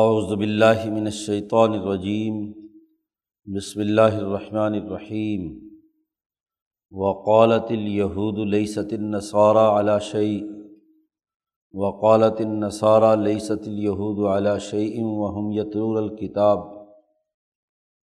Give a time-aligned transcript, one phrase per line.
[0.00, 2.36] اعوذ باللہ من الشیطان الرجیم،
[3.56, 5.42] بسم اللہ الرحمن الرحیم،
[6.92, 10.38] وقالت اليہود لیست النصارى على شيء
[11.74, 16.64] وقالت النصارى لیست اليہود على شيء وهم يتلون الكتاب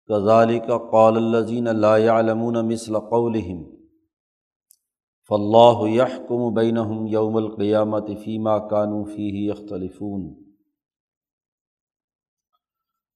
[0.08, 3.64] كذلك قال الذين لا يعلمون مثل قولهم،
[5.30, 10.32] فاللہ يحكم بينهم يوم القيامة فيما كانوا فيه يختلفون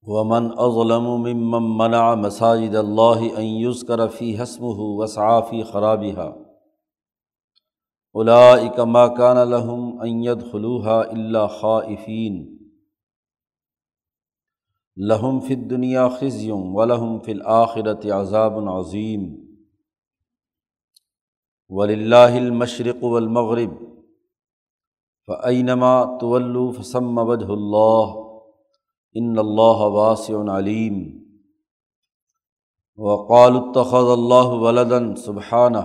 [0.06, 6.46] ومن اظلم ممن منع مساجد اللہ ان یذکر فی حسمه وسعى في خرابها
[8.14, 12.58] اولئک ما كان لهم ان يدخلوها الا خائفین.
[14.96, 19.46] لهم في الدنيا خزي ولهم في الآخرة عذاب عظيم
[21.68, 23.76] ولله المشرق والمغرب.
[25.26, 28.25] فأينما تولوا فسم وجه الله
[29.20, 31.26] ان اللہ واسع علیم
[32.96, 35.78] وقال اتخذ اللہ ولدن سبحانہ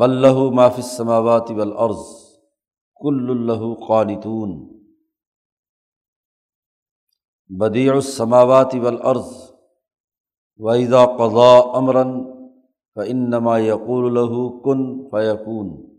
[0.00, 2.30] بلہ ما السماوات والارض
[3.00, 4.80] کل اللہ قانتون.
[7.48, 9.28] بدیع السماوات والارض
[10.58, 12.04] وإذا قضا امرا
[12.94, 15.89] فإنما يقول له كن فيكون.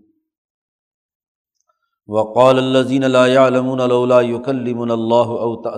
[2.12, 4.18] وقال الزین اللہ لولا
[4.92, 5.70] اللہ او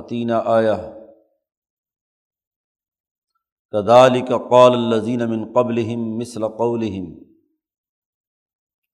[0.46, 0.94] آیا
[3.72, 7.14] كذلك قال الزین من قبلهم مثل قولهم.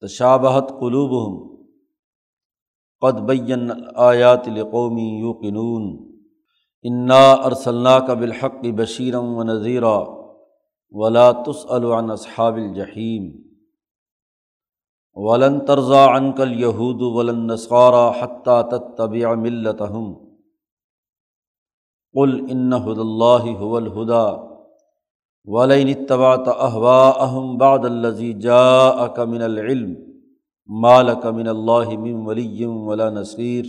[0.02, 1.60] تشابہت قلوبهم.
[3.00, 6.14] قد بین آیات لقومی یوقنون
[6.84, 10.04] انا ارسلناك بالحق بشیرا ونذیرا
[10.92, 13.49] ولا تسأل عن اصحاب الجحیم
[15.28, 18.62] ولن ترزا عنکل یہود ولن نسخارا حتیٰ
[18.98, 20.14] تب ملتہم
[22.16, 24.28] قل ان ہد اللہ هو الہدا
[25.48, 29.92] ولین اتبعت اہواءہم بعد الذی جاءک من العلم
[30.70, 33.66] مالک من اللہ من ولی ولا نصیر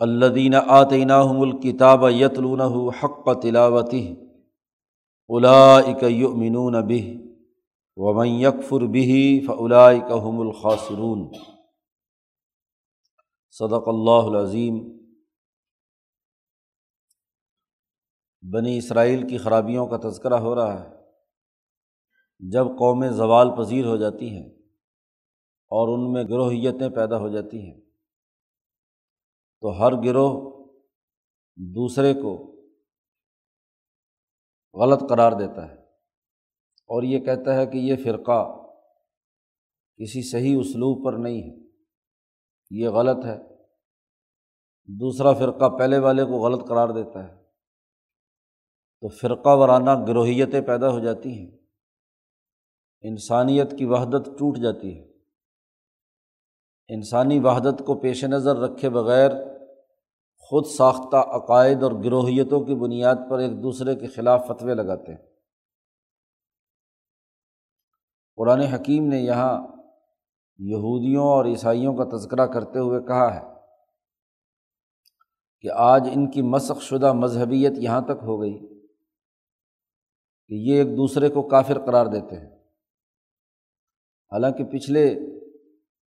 [0.00, 4.04] الذین آتیناہم الکتاب یتلونہ حق تلاوتہ
[5.30, 7.31] اولئک یؤمنون به.
[7.96, 11.32] ومن یکفر بھی فلاء کہم الخاصرون
[13.50, 15.02] صدق اللہ العظیم۔
[18.52, 20.88] بنی اسرائیل کی خرابیوں کا تذکرہ ہو رہا ہے۔
[22.40, 24.48] جب قومیں زوال پذیر ہو جاتی ہیں
[25.72, 27.80] اور ان میں گروہیتیں پیدا ہو جاتی ہیں،
[29.60, 30.64] تو ہر گروہ
[31.56, 32.32] دوسرے کو
[34.74, 35.81] غلط قرار دیتا ہے۔
[36.92, 38.58] اور یہ کہتا ہے کہ یہ فرقہ
[39.96, 41.68] کسی صحیح اسلوب پر نہیں ہے،
[42.70, 43.38] یہ غلط ہے۔
[45.00, 47.42] دوسرا فرقہ پہلے والے کو غلط قرار دیتا ہے۔
[49.00, 51.58] تو فرقہ وارانہ گروہیتیں پیدا ہو جاتی ہیں۔
[53.00, 55.12] انسانیت کی وحدت ٹوٹ جاتی ہے۔
[56.88, 59.30] انسانی وحدت کو پیش نظر رکھے بغیر
[60.38, 65.31] خود ساختہ عقائد اور گروہیتوں کی بنیاد پر ایک دوسرے کے خلاف فتوے لگاتے ہیں۔
[68.36, 69.66] قرآن حکیم نے یہاں
[70.58, 73.40] یہودیوں اور عیسائیوں کا تذکرہ کرتے ہوئے کہا ہے
[75.60, 78.58] کہ آج ان کی مسخ شدہ مذہبیت یہاں تک ہو گئی
[80.48, 82.56] کہ یہ ایک دوسرے کو کافر قرار دیتے ہیں۔
[84.32, 85.18] حالانکہ پچھلے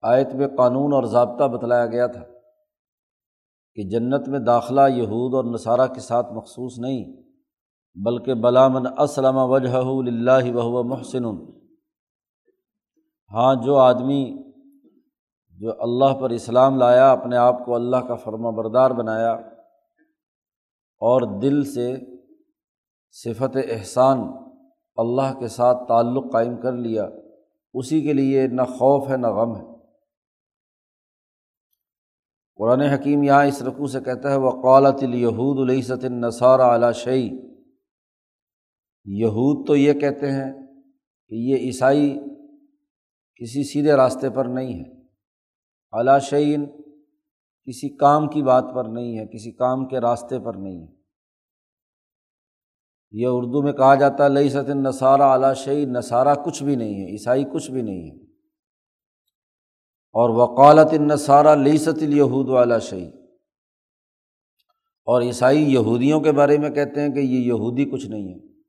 [0.01, 2.23] آیت میں قانون اور ضابطہ بتلایا گیا تھا
[3.75, 7.23] کہ جنت میں داخلہ یہود اور نصارہ کے ساتھ مخصوص نہیں،
[7.95, 11.55] بلکہ بلامن اسلم وجہ اللہ وہ محسن۔
[13.31, 14.43] ہاں جو آدمی
[15.59, 19.31] جو اللہ پر اسلام لایا، اپنے آپ کو اللہ کا فرما بردار بنایا
[21.01, 21.95] اور دل سے
[23.11, 24.17] صفت احسان
[24.95, 27.07] اللہ کے ساتھ تعلق قائم کر لیا،
[27.73, 29.63] اسی کے لیے نہ خوف ہے، نہ غم ہے۔
[32.55, 37.29] قرآن حکیم یہاں اس رقو سے کہتا ہے وہ قالت الہود الصۃ النصار علی شعی
[39.05, 40.53] یہود تو یہ کہتے ہیں
[41.29, 42.19] کہ یہ عیسائی
[43.35, 45.02] کسی سیدھے راستے پر نہیں ہے۔
[45.91, 46.66] اعلیٰ شعین
[47.66, 50.96] کسی کام کی بات پر نہیں ہے، کسی کام کے راستے پر نہیں ہے۔
[53.11, 56.93] یہ اردو میں کہا جاتا ہے لئی ست نصارہ اعلیٰ شعی نصارہ کچھ بھی نہیں
[56.93, 58.16] ہے، عیسائی کچھ بھی نہیں ہے۔
[60.14, 63.08] اور وقالت نصارہ لئی ست الہود والا شعی
[65.05, 68.61] اور عیسائی یہودیوں کے بارے میں کہتے ہیں کہ یہ یہودی کچھ نہیں ہے۔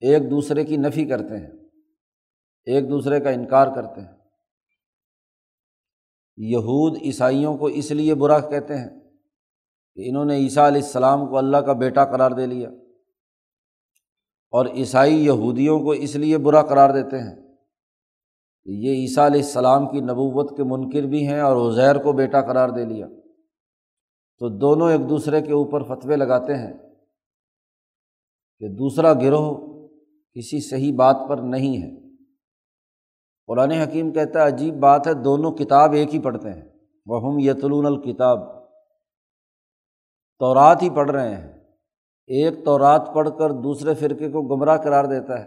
[0.00, 1.67] ایک دوسرے کی نفی کرتے ہیں۔
[2.64, 4.18] ایک دوسرے کا انکار کرتے ہیں۔
[6.36, 9.00] یہود عیسائیوں کو اس لیے برا کہتے ہیں
[9.94, 12.68] کہ انہوں نے عیسیٰ علیہ السلام کو اللہ کا بیٹا قرار دے لیا۔
[14.50, 17.36] اور عیسائی یہودیوں کو اس لیے برا قرار دیتے ہیں
[18.64, 22.40] کہ یہ عیسیٰ علیہ السلام کی نبوت کے منکر بھی ہیں اور عزیر کو بیٹا
[22.40, 23.06] قرار دے لیا۔
[24.38, 26.72] تو دونوں ایک دوسرے کے اوپر فتوے لگاتے ہیں
[28.58, 29.78] کہ دوسرا گروہ
[30.34, 31.97] کسی صحیح بات پر نہیں ہے۔
[33.48, 36.62] قرآن حکیم کہتا ہے، عجیب بات ہے، دونوں کتاب ایک ہی پڑھتے ہیں۔
[37.06, 38.40] وہ ہم یتلون الکتاب
[40.40, 41.52] تورات ہی پڑھ رہے ہیں۔
[42.30, 45.46] ایک تورات پڑھ کر دوسرے فرقے کو گمراہ قرار دیتا ہے،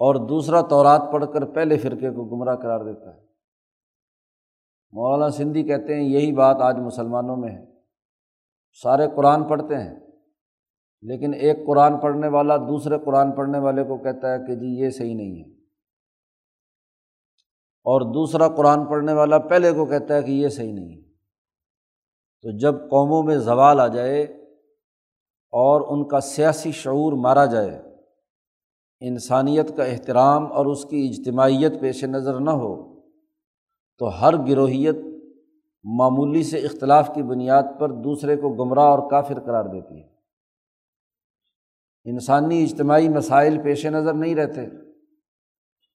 [0.00, 3.20] اور دوسرا تورات پڑھ کر پہلے فرقے کو گمراہ قرار دیتا ہے۔
[4.92, 7.64] مولانا سندھی کہتے ہیں، یہی بات آج مسلمانوں میں ہے۔
[8.82, 9.94] سارے قرآن پڑھتے ہیں،
[11.02, 14.90] لیکن ایک قرآن پڑھنے والا دوسرے قرآن پڑھنے والے کو کہتا ہے کہ جی یہ
[14.90, 15.52] صحیح نہیں ہے۔
[17.84, 21.02] اور دوسرا قرآن پڑھنے والا پہلے کو کہتا ہے کہ یہ صحیح نہیں ہے۔
[22.42, 24.22] تو جب قوموں میں زوال آ جائے
[25.52, 27.82] اور ان کا سیاسی شعور مارا جائے،
[29.00, 33.00] انسانیت کا احترام اور اس کی اجتماعیت پیش نظر نہ ہو،
[33.98, 34.96] تو ہر گروہیت
[35.84, 40.08] معمولی سے اختلاف کی بنیاد پر دوسرے کو گمراہ اور کافر قرار دیتی ہے۔
[42.04, 44.66] انسانی اجتماعی مسائل پیش نظر نہیں رہتے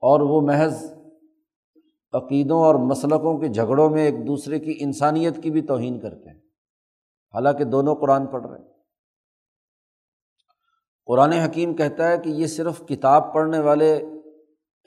[0.03, 0.98] اور وہ محض
[2.13, 6.39] عقیدوں اور مسلقوں کے جھگڑوں میں ایک دوسرے کی انسانیت کی بھی توہین کرتے ہیں۔
[7.33, 8.65] حالانکہ دونوں قرآن پڑھ رہے ہیں۔
[11.05, 14.05] قرآن حکیم کہتا ہے کہ یہ صرف کتاب پڑھنے والے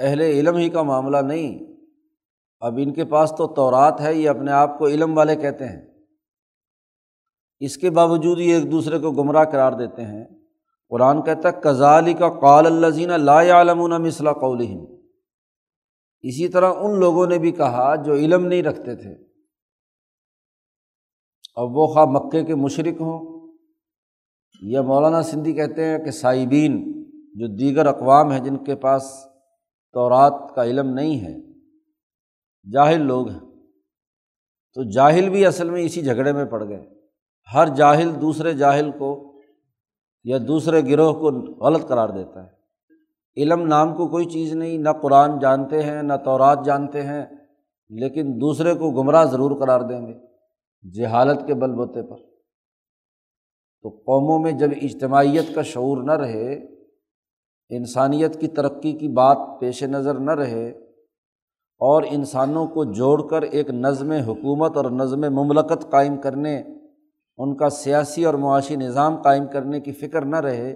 [0.00, 1.58] اہل علم ہی کا معاملہ نہیں،
[2.60, 5.82] اب ان کے پاس تو تورات ہے، یہ اپنے آپ کو علم والے کہتے ہیں۔
[7.60, 10.24] اس کے باوجود یہ ایک دوسرے کو گمراہ قرار دیتے ہیں۔
[10.88, 14.60] قرآن کہتا ہے کزالی کا قال اللہ لا علم مثلا قول
[16.22, 19.14] اسی طرح ان لوگوں نے بھی کہا جو علم نہیں رکھتے تھے۔
[21.54, 23.32] اب وہ خواہ مکے کے مشرق ہوں۔
[24.62, 27.02] یا مولانا سندھی کہتے ہیں کہ صائبین
[27.34, 29.24] جو دیگر اقوام ہیں جن کے پاس
[29.92, 31.60] تورات کا علم نہیں ہے،
[32.72, 33.40] جاہل لوگ ہیں۔
[34.74, 36.86] تو جاہل بھی اصل میں اسی جھگڑے میں پڑ گئے۔
[37.54, 39.40] ہر جاہل دوسرے جاہل کو
[40.24, 41.30] یا دوسرے گروہ کو
[41.64, 42.62] غلط قرار دیتا ہے۔
[43.37, 47.25] علم نام کو کوئی چیز نہیں، نہ قرآن جانتے ہیں، نہ تورات جانتے ہیں،
[47.90, 50.12] لیکن دوسرے کو گمراہ ضرور قرار دیں گے
[50.84, 52.17] جہالت کے بل بوتے پر۔
[53.84, 56.52] تو قوموں میں جب اجتماعیت کا شعور نہ رہے،
[57.70, 60.69] انسانیت کی ترقی کی بات پیش نظر نہ رہے،
[61.81, 66.56] اور انسانوں کو جوڑ کر ایک نظم حکومت اور نظم مملکت قائم کرنے،
[67.38, 70.73] ان کا سیاسی اور معاشی نظام قائم کرنے کی فکر نہ رہے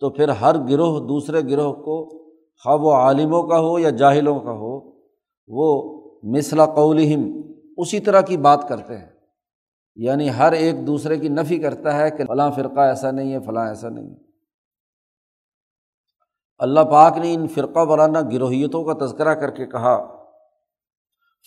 [0.00, 2.24] تو پھر ہر گروہ دوسرے گروہ کو
[2.64, 4.92] خواہ وہ عالموں کا ہو یا جاہلوں کا ہو،
[5.48, 7.40] وہ مثلا قولہم
[7.76, 9.08] اسی طرح کی بات کرتے ہیں۔
[9.96, 13.68] یعنی ہر ایک دوسرے کی نفی کرتا ہے کہ فلاں فرقہ ایسا نہیں ہے، فلاں
[13.68, 14.16] ایسا نہیں ہے۔
[16.58, 20.24] اللہ پاک نے ان فرقہ وارانہ گروہیتوں کا تذکرہ کر کے کہا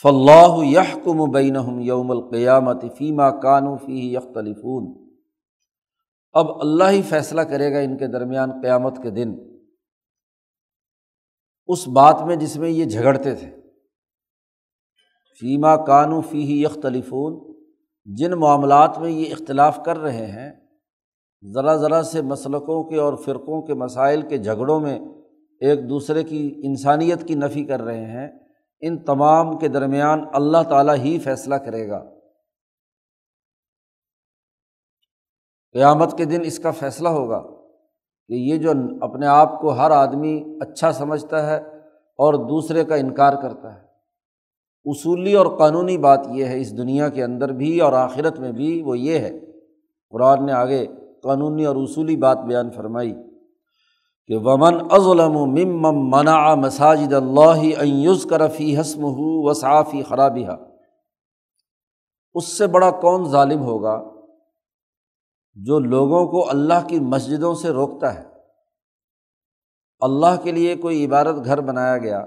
[0.01, 5.06] فلاح یہ کم بین یوم القیامت فیمہ کانو فی یختلفون۔
[6.37, 9.35] اب اللہ ہی فیصلہ کرے گا ان کے درمیان قیامت کے دن۔
[11.67, 13.49] اس بات میں جس میں یہ جھگڑتے تھے۔
[15.39, 17.53] فیما کانو فی ہی یختلفون،
[18.05, 20.51] جن معاملات میں یہ اختلاف کر رہے ہیں،
[21.53, 24.99] ذرا ذرا سے مسلقوں کے اور فرقوں کے مسائل کے جھگڑوں میں
[25.61, 28.27] ایک دوسرے کی انسانیت کی نفی کر رہے ہیں،
[28.81, 32.16] ان تمام کے درمیان اللہ تعالیٰ ہی فیصلہ کرے گا۔
[35.77, 37.39] قیامت کے دن اس کا فیصلہ ہوگا
[38.27, 41.57] کہ یہ جو اپنے آپ کو ہر آدمی اچھا سمجھتا ہے
[42.17, 43.79] اور دوسرے کا انکار کرتا ہے۔
[44.85, 48.81] اصولی اور قانونی بات یہ ہے، اس دنیا کے اندر بھی اور آخرت میں بھی
[48.81, 49.39] وہ یہ ہے۔
[50.09, 50.85] قرآن نے آگے
[51.23, 53.13] قانونی اور اصولی بات بیان فرمائی
[54.27, 60.51] کہ ومن ازلم و مم منا مساجد اللہ یوز کرفی حسم ہو وصافی خرابیہ
[62.33, 64.16] اس سے بڑا کون ظالم ہوگا؟
[65.65, 68.23] جو لوگوں کو اللہ کی مسجدوں سے روکتا ہے۔
[69.99, 72.25] اللہ کے لیے کوئی عبادت گھر بنایا گیا،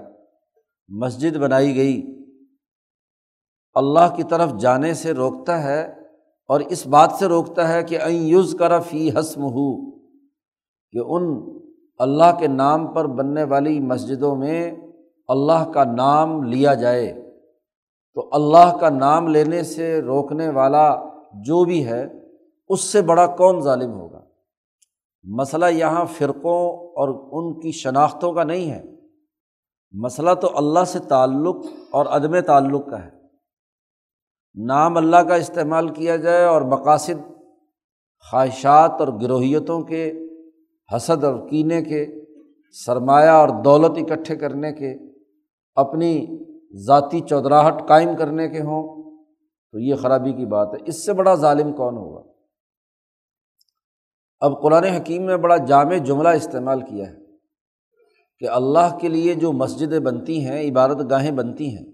[0.89, 2.25] مسجد بنائی گئی،
[3.73, 5.81] اللہ کی طرف جانے سے روکتا ہے
[6.47, 9.91] اور اس بات سے روکتا ہے کہ این یوز کرا فی حسم ہو
[10.91, 11.43] کہ ان
[11.99, 14.71] اللہ کے نام پر بننے والی مسجدوں میں
[15.27, 17.31] اللہ کا نام لیا جائے۔
[18.13, 20.95] تو اللہ کا نام لینے سے روکنے والا
[21.33, 22.20] جو بھی ہے
[22.71, 24.21] اس سے بڑا کون ظالم ہوگا؟
[25.23, 28.83] مسئلہ یہاں فرقوں اور ان کی شناختوں کا نہیں ہے۔
[29.91, 31.55] مسئلہ تو اللہ سے تعلق
[31.91, 33.09] اور عدم تعلق کا ہے۔
[34.65, 37.27] نام اللہ کا استعمال کیا جائے اور مقاصد
[38.31, 40.13] خواہشات اور گروہیتوں کے،
[40.95, 42.05] حسد اور کینے کے،
[42.85, 44.95] سرمایہ اور دولت اکٹھے کرنے کے،
[45.75, 46.25] اپنی
[46.85, 49.11] ذاتی چودراہٹ قائم کرنے کے ہوں،
[49.71, 52.30] تو یہ خرابی کی بات ہے۔ اس سے بڑا ظالم کون ہوگا؟
[54.41, 57.19] اب قرآن حکیم نے بڑا جامع جملہ استعمال کیا ہے
[58.41, 61.85] کہ اللہ کے لیے جو مسجدیں بنتی ہیں عبادت گاہیں بنتی ہیں،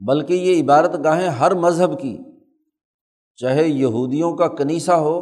[0.00, 2.16] بلکہ یہ عبادت گاہیں ہر مذہب کی،
[3.38, 5.20] چاہے یہودیوں کا کنیسا ہو،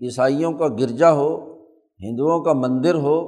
[0.00, 1.30] عیسائیوں کا گرجا ہو،
[2.00, 3.18] ہندوؤں کا مندر ہو،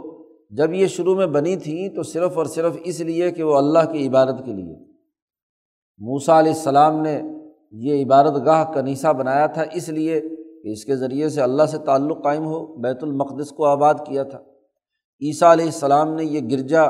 [0.51, 3.93] جب یہ شروع میں بنی تھیں تو صرف اور صرف اس لیے کہ وہ اللہ
[3.93, 4.75] کی عبادت کے لیے۔
[6.01, 7.21] موسا علیہ السلام نے
[7.83, 10.21] یہ عبادت گاہ کنیسا بنایا تھا، اس لیے
[10.63, 14.23] کہ اس کے ذریعے سے اللہ سے تعلق قائم ہو، بیت المقدس کو آباد کیا
[14.23, 14.39] تھا۔
[15.21, 16.85] عیسیٰ علیہ السلام نے یہ گرجا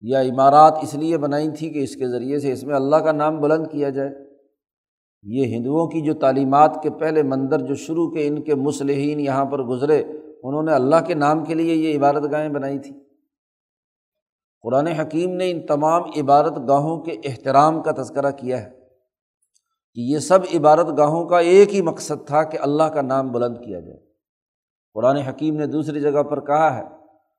[0.00, 3.12] یا عمارات اس لیے بنائی تھی کہ اس کے ذریعے سے اس میں اللہ کا
[3.12, 4.10] نام بلند کیا جائے۔
[5.22, 9.44] یہ ہندوؤں کی جو تعلیمات کے پہلے مندر جو شروع کے ان کے مسلحین یہاں
[9.44, 10.02] پر گزرے،
[10.42, 13.00] انہوں نے اللہ کے نام کے لیے یہ عبادت گاہیں بنائی تھیں
[14.62, 18.85] قرآن حکیم نے ان تمام عبادت گاہوں کے احترام کا تذکرہ کیا ہے۔
[19.96, 23.56] کہ یہ سب عبادت گاہوں کا ایک ہی مقصد تھا کہ اللہ کا نام بلند
[23.56, 23.98] کیا جائے۔
[24.94, 26.82] قرآن حکیم نے دوسری جگہ پر کہا ہے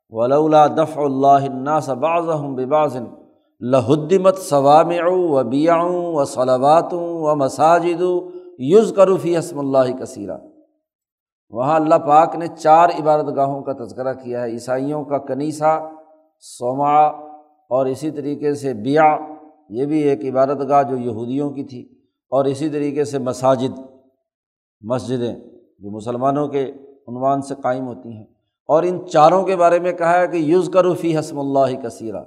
[0.10, 1.50] ولا دف اللہ
[1.94, 2.98] باز بباز
[3.62, 8.02] لہدمت ثوام و بیاؤں و صلاباتوں و مساجد
[8.60, 10.38] یوز کروفی حسم اللہ کثیرہ
[11.50, 15.90] وہاں اللہ پاک نے چار عبادت گاہوں کا تذکرہ کیا ہے، عیسائیوں کا کنیسا
[16.40, 17.06] سوما
[17.70, 19.18] اور اسی طریقے سے بیا
[19.70, 21.97] یہ بھی ایک عبادت گاہ جو یہودیوں کی تھی۔
[22.30, 23.80] اور اسی طریقے سے مساجد،
[24.82, 25.36] مسجدیں
[25.80, 26.72] جو مسلمانوں کے
[27.08, 28.26] عنوان سے قائم ہوتی ہیں۔
[28.68, 32.24] اور ان چاروں کے بارے میں کہا ہے کہ یوز کرو فی حسم اللہ کثیرہ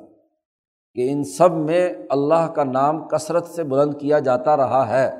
[0.94, 5.10] کہ ان سب میں اللہ کا نام کثرت سے بلند کیا جاتا رہا ہے۔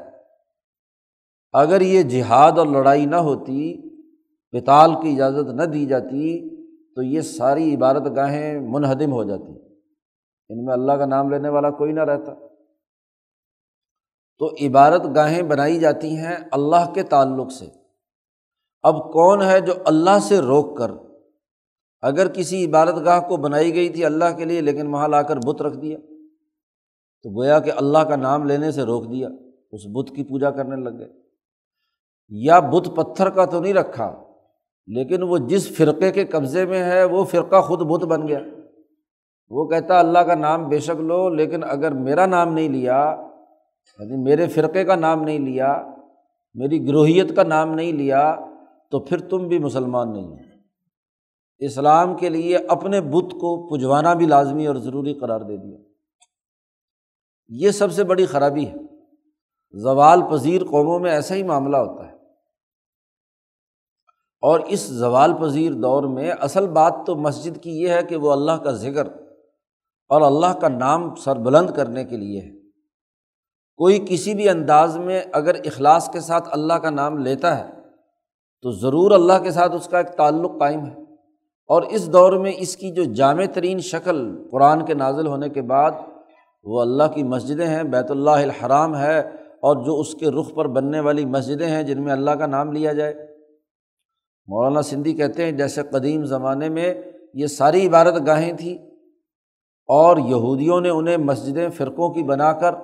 [1.52, 3.88] اگر یہ جہاد اور لڑائی نہ ہوتی
[4.50, 6.50] پتال کی اجازت نہ دی جاتی،
[6.94, 9.52] تو یہ ساری عبادت گاہیں منہدم ہو جاتی۔
[10.48, 12.49] ان میں اللہ کا نام لینے والا کوئی نہ رہتا۔
[14.40, 17.66] تو عبادت گاہیں بنائی جاتی ہیں اللہ کے تعلق سے۔
[18.82, 20.90] اب کون ہے جو اللہ سے روک کر
[22.02, 25.36] اگر کسی عبادت گاہ کو بنائی گئی تھی اللہ کے لیے لیکن وہاں لا کر
[25.36, 25.98] بت رکھ دیا،
[27.22, 29.28] تو گویا کہ اللہ کا نام لینے سے روک دیا،
[29.72, 31.08] اس بت کی پوجا کرنے لگ گئے۔
[32.28, 34.24] یا بت پتھر کا تو نہیں رکھا،
[34.86, 38.38] لیکن وہ جس فرقے کے قبضے میں ہے وہ فرقہ خود بت بن گیا۔
[39.50, 43.29] وہ کہتا اللہ کا نام بے شک لو، لیکن اگر میرا نام نہیں لیا
[43.98, 45.82] یعنی میرے فرقے کا نام نہیں لیا،
[46.54, 48.36] میری گروہیت کا نام نہیں لیا،
[48.90, 50.34] تو پھر تم بھی مسلمان نہیں ہو
[51.58, 55.78] اسلام کے لیے اپنے بت کو پجوانا بھی لازمی اور ضروری قرار دے دیا۔
[57.48, 58.74] یہ سب سے بڑی خرابی ہے۔
[59.78, 62.16] زوال پذیر قوموں میں ایسا ہی معاملہ ہوتا ہے۔
[64.40, 68.32] اور اس زوال پذیر دور میں اصل بات تو مسجد کی یہ ہے کہ وہ
[68.32, 69.06] اللہ کا ذکر
[70.08, 72.59] اور اللہ کا نام سر بلند کرنے کے لیے ہے۔
[73.80, 77.64] کوئی کسی بھی انداز میں اگر اخلاص کے ساتھ اللہ کا نام لیتا ہے،
[78.62, 81.02] تو ضرور اللہ کے ساتھ اس کا ایک تعلق قائم ہے۔
[81.68, 85.62] اور اس دور میں اس کی جو جامع ترین شکل قرآن کے نازل ہونے کے
[85.62, 85.90] بعد،
[86.64, 89.18] وہ اللہ کی مسجدیں ہیں، بیت اللہ الحرام ہے،
[89.60, 92.72] اور جو اس کے رخ پر بننے والی مسجدیں ہیں، جن میں اللہ کا نام
[92.72, 93.14] لیا جائے۔
[94.46, 96.94] مولانا سندھی کہتے ہیں، جیسے قدیم زمانے میں
[97.34, 98.74] یہ ساری عبادت گاہیں تھیں
[99.88, 102.74] اور یہودیوں نے انہیں مسجدیں فرقوں کی بنا کر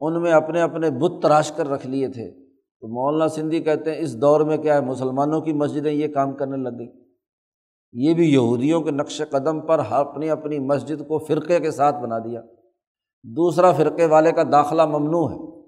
[0.00, 2.30] ان میں اپنے اپنے بت تراش کر رکھ لیے تھے۔
[2.80, 6.32] تو مولانا سندھی کہتے ہیں، اس دور میں کیا ہے، مسلمانوں کی مسجدیں یہ کام
[6.32, 6.88] کرنے لگ گئی
[7.92, 12.18] یہ بھی یہودیوں کے نقش قدم پر اپنی اپنی مسجد کو فرقے کے ساتھ بنا
[12.18, 12.42] دیا۔
[13.24, 15.60] دوسرا فرقے والے کا داخلہ ممنوع ہے۔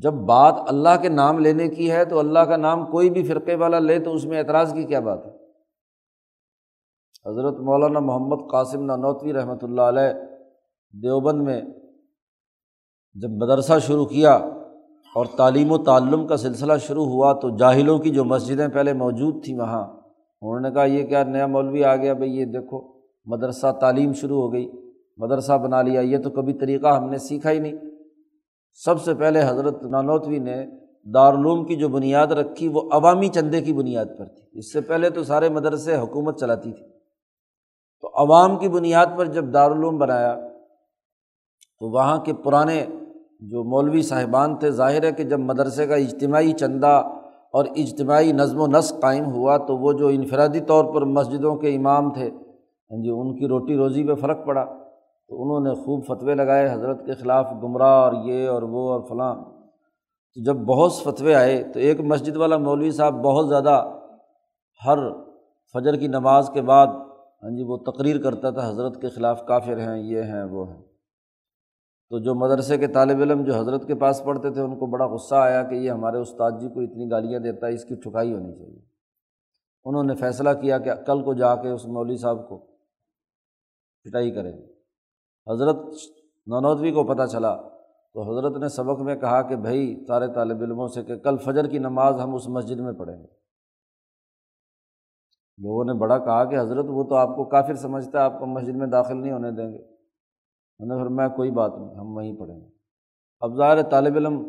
[0.00, 3.54] جب بات اللہ کے نام لینے کی ہے تو اللہ کا نام کوئی بھی فرقے
[3.54, 5.30] والا لے تو اس میں اعتراض کی کیا بات ہے؟
[7.30, 10.12] حضرت مولانا محمد قاسم نانوتوی رحمۃ اللہ علیہ
[10.92, 11.60] دیوبند میں
[13.14, 14.34] جب مدرسہ شروع کیا
[15.14, 19.44] اور تعلیم و تعلم کا سلسلہ شروع ہوا تو جاہلوں کی جو مسجدیں پہلے موجود
[19.44, 19.84] تھیں وہاں،
[20.42, 24.40] انہوں نے کہا، یہ کیا نیا مولوی آ گیا؟ بھائی یہ دیکھو، مدرسہ تعلیم شروع
[24.40, 24.70] ہو گئی،
[25.16, 27.72] مدرسہ بنا لیا، یہ تو کبھی طریقہ ہم نے سیکھا ہی نہیں.
[28.72, 30.66] سب سے پہلے حضرت نانوتوی نے
[31.14, 35.10] دارالعلوم کی جو بنیاد رکھی، وہ عوامی چندے کی بنیاد پر تھی۔ اس سے پہلے
[35.10, 36.86] تو سارے مدرسے حکومت چلاتی تھی۔
[38.00, 40.36] تو عوام کی بنیاد پر جب دارالعلوم بنایا
[41.80, 42.86] تو وہاں کے پرانے
[43.40, 47.02] جو مولوی صاحبان تھے، ظاہر ہے کہ جب مدرسے کا اجتماعی چندہ
[47.52, 51.76] اور اجتماعی نظم و نسق قائم ہوا تو وہ جو انفرادی طور پر مسجدوں کے
[51.76, 52.30] امام تھے
[52.90, 54.64] ہاں جی ان کی روٹی روزی پہ فرق پڑا۔
[55.28, 59.00] تو انہوں نے خوب فتوے لگائے، حضرت کے خلاف گمراہ اور یہ اور وہ اور
[59.08, 59.34] فلاں۔
[60.34, 63.90] تو جب بہت فتوے آئے تو ایک مسجد والا مولوی صاحب بہت زیادہ
[64.86, 64.98] ہر
[65.74, 66.86] فجر کی نماز کے بعد
[67.42, 70.87] ہاں جی وہ تقریر کرتا تھا، حضرت کے خلاف کافر ہیں، یہ ہیں، وہ ہیں۔
[72.10, 75.06] تو جو مدرسے کے طالب علم جو حضرت کے پاس پڑھتے تھے، ان کو بڑا
[75.06, 78.34] غصہ آیا کہ یہ ہمارے استاد جی کو اتنی گالیاں دیتا ہے، اس کی ٹھکائی
[78.34, 78.80] ہونی چاہیے۔
[79.84, 82.58] انہوں نے فیصلہ کیا کہ کل کو جا کے اس مولوی صاحب کو
[84.04, 84.72] پٹائی کریں گے۔
[85.52, 85.76] حضرت
[86.46, 87.56] ننودوی کو پتہ چلا
[88.14, 91.66] تو حضرت نے سبق میں کہا کہ بھائی، سارے طالب علموں سے کہ کل فجر
[91.66, 93.28] کی نماز ہم اس مسجد میں پڑھیں گے۔
[95.58, 98.46] لوگوں نے بڑا کہا کہ حضرت وہ تو آپ کو کافر سمجھتا ہے، آپ کو
[98.46, 99.97] مسجد میں داخل نہیں ہونے دیں گے۔
[100.78, 102.66] انہوں نے پھر میں کوئی بات نہیں، ہم وہیں پڑھیں گے۔
[103.40, 104.40] اب ظاہر طالب علم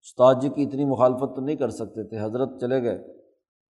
[0.00, 2.96] استاد جی کی اتنی مخالفت تو نہیں کر سکتے تھے، حضرت چلے گئے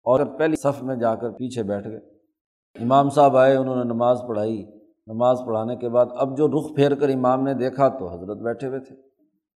[0.04, 1.98] اور پہلی صف میں جا کر پیچھے بیٹھ گئے۔
[2.84, 6.96] امام صاحب آئے، انہوں نے نماز پڑھائی۔ نماز پڑھانے کے بعد اب جو رخ پھیر
[6.96, 8.96] کر امام نے دیکھا تو حضرت بیٹھے ہوئے تھے۔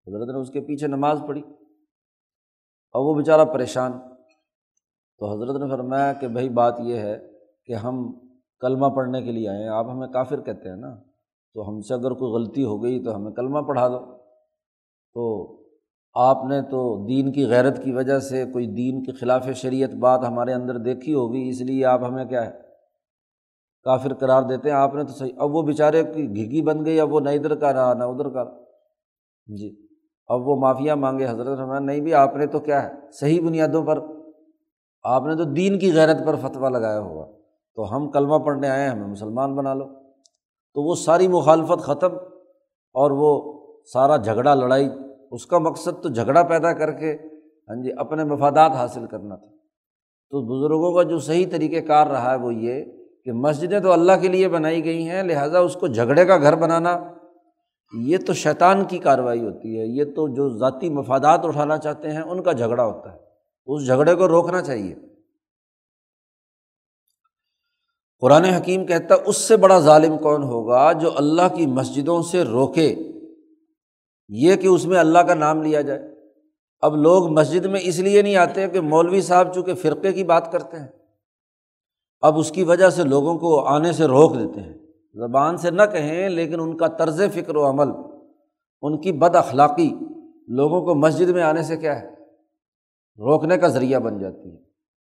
[0.08, 1.42] حضرت نے اس کے پیچھے نماز پڑھی۔
[2.92, 3.92] اور وہ بیچارہ پریشان۔
[5.18, 7.32] تو حضرت نے فرمایا کہ بھائی، بات یہ ہے
[7.66, 8.13] کہ ہم
[8.60, 11.07] کلمہ پڑھنے کے لیے آئے ہیں، آپ ہمیں کافر کہتے ہیں نا۔
[11.58, 14.18] تو ہم سے اگر کوئی غلطی ہو گئی تو ہمیں کلمہ پڑھا دو۔
[15.14, 15.58] تو
[16.14, 20.20] آپ نے تو دین کی غیرت کی وجہ سے کوئی دین کے خلاف شریعت بات
[20.28, 22.52] ہمارے اندر دیکھی ہوگی، اس لیے آپ ہمیں کیا ہے؟
[23.84, 27.00] کافر قرار دیتے ہیں۔ آپ نے تو صحیح، اب وہ بیچارے کی گھگی بن گئی،
[27.00, 28.44] اب وہ نہ ادھر کا رہا، نہ ادھر کا۔
[29.46, 29.88] جی
[30.28, 33.84] اب وہ معافیا مانگے۔ حضرت رحمان نہیں بھی آپ نے تو کیا ہے؟ صحیح بنیادوں
[33.84, 34.00] پر۔
[35.04, 37.26] آپ نے تو دین کی غیرت پر فتویٰ لگایا ہوا۔
[37.76, 40.07] تو ہم کلمہ پڑھنے آئے ہیں، ہمیں مسلمان بنا لو۔
[40.74, 42.16] تو وہ ساری مخالفت ختم
[42.94, 43.60] اور وہ
[43.94, 44.90] سارا جھگڑا لڑائی،
[45.32, 47.18] اس کا مقصد تو جھگڑا پیدا کر کے
[47.70, 49.48] ہاں جی اپنے مفادات حاصل کرنا تھا۔
[50.30, 52.86] تو بزرگوں کا جو صحیح طریقۂ کار رہا ہے وہ یہ
[53.26, 56.56] کہ مسجدیں تو اللہ کے لیے بنائی گئی ہیں، لہٰذا اس کو جھگڑے کا گھر
[56.56, 57.00] بنانا۔
[58.00, 62.22] یہ تو شیطان کی کارروائی ہوتی ہے، یہ تو جو ذاتی مفادات اٹھانا چاہتے ہیں،
[62.22, 63.18] ان کا جھگڑا ہوتا ہے۔
[63.68, 64.96] اس جھگڑے کو روکنا چاہیے۔
[68.20, 72.44] قرآن حکیم کہتا ہے، اس سے بڑا ظالم کون ہوگا جو اللہ کی مسجدوں سے
[72.44, 72.96] روکے؟
[74.30, 76.01] یہ کہ اس میں اللہ کا نام لیا جائے۔
[76.82, 80.51] اب لوگ مسجد میں اس لیے نہیں آتے کہ مولوی صاحب چونکہ فرقے کی بات
[80.51, 80.88] کرتے ہیں۔
[82.22, 84.74] اب اس کی وجہ سے لوگوں کو آنے سے روک دیتے ہیں۔
[85.14, 87.88] زبان سے نہ کہیں، لیکن ان کا طرز فکر و عمل،
[88.82, 89.90] ان کی بد اخلاقی
[90.48, 92.10] لوگوں کو مسجد میں آنے سے کیا ہے؟
[93.18, 94.58] روکنے کا ذریعہ بن جاتی ہے۔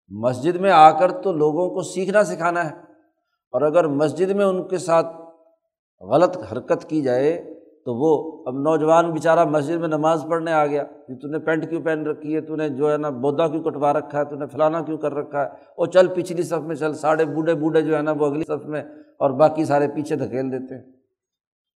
[0.09, 2.86] مسجد میں آ کر تو لوگوں کو سیکھنا سکھانا ہے۔
[3.51, 5.07] اور اگر مسجد میں ان کے ساتھ
[6.01, 7.53] غلط حرکت کی جائے
[7.85, 11.69] تو وہ اب نوجوان بیچارہ مسجد میں نماز پڑھنے آ گیا کہ تو نے پینٹ
[11.69, 14.35] کیوں پہن رکھی ہے؟ تو نے جو ہے نا بودا کیوں کٹوا رکھا ہے؟ تو
[14.35, 17.81] نے فلانا کیوں کر رکھا ہے؟ وہ چل پچھلی صف میں چل، ساڑھے بوڑھے بوڑھے
[17.81, 18.81] جو ہے نا وہ اگلی صف میں
[19.19, 20.83] اور باقی سارے پیچھے دھکیل دیتے ہیں۔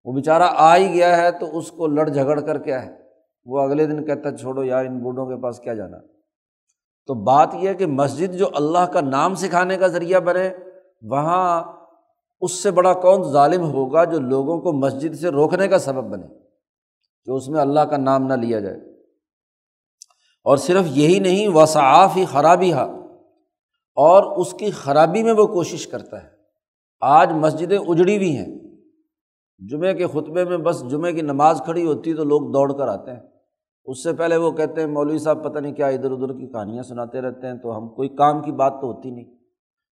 [0.04, 2.90] وہ بیچارہ آ ہی گیا ہے تو اس کو لڑ جھگڑ کر کیا ہے
[3.44, 5.98] وہ اگلے دن کہتا چھوڑو یار، ان بوڑھوں کے پاس کیا جانا۔
[7.06, 10.50] تو بات یہ ہے کہ مسجد جو اللہ کا نام سکھانے کا ذریعہ بنے
[11.02, 11.62] وہاں
[12.40, 16.26] اس سے بڑا کون ظالم ہوگا جو لوگوں کو مسجد سے روکنے کا سبب بنے
[17.24, 18.76] کہ اس میں اللہ کا نام نہ لیا جائے۔
[20.44, 22.82] اور صرف یہی نہیں وصاف ہی خرابی ہا
[23.94, 26.28] اور اس کی خرابی میں وہ کوشش کرتا ہے۔
[27.00, 28.58] آج مسجدیں اجڑی ہوئی ہیں۔
[29.58, 32.88] جمعے کے خطبے میں بس جمعے کی نماز کھڑی ہوتی ہے تو لوگ دوڑ کر
[32.88, 33.20] آتے ہیں۔
[33.84, 36.82] اس سے پہلے وہ کہتے ہیں، مولوی صاحب پتہ نہیں کیا ادھر ادھر کی کہانیاں
[36.82, 39.39] سناتے رہتے ہیں تو ہم، کوئی کام کی بات تو ہوتی نہیں۔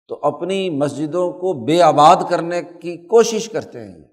[0.08, 4.04] تو اپنی مسجدوں کو بے آباد کرنے کی کوشش کرتے ہیں۔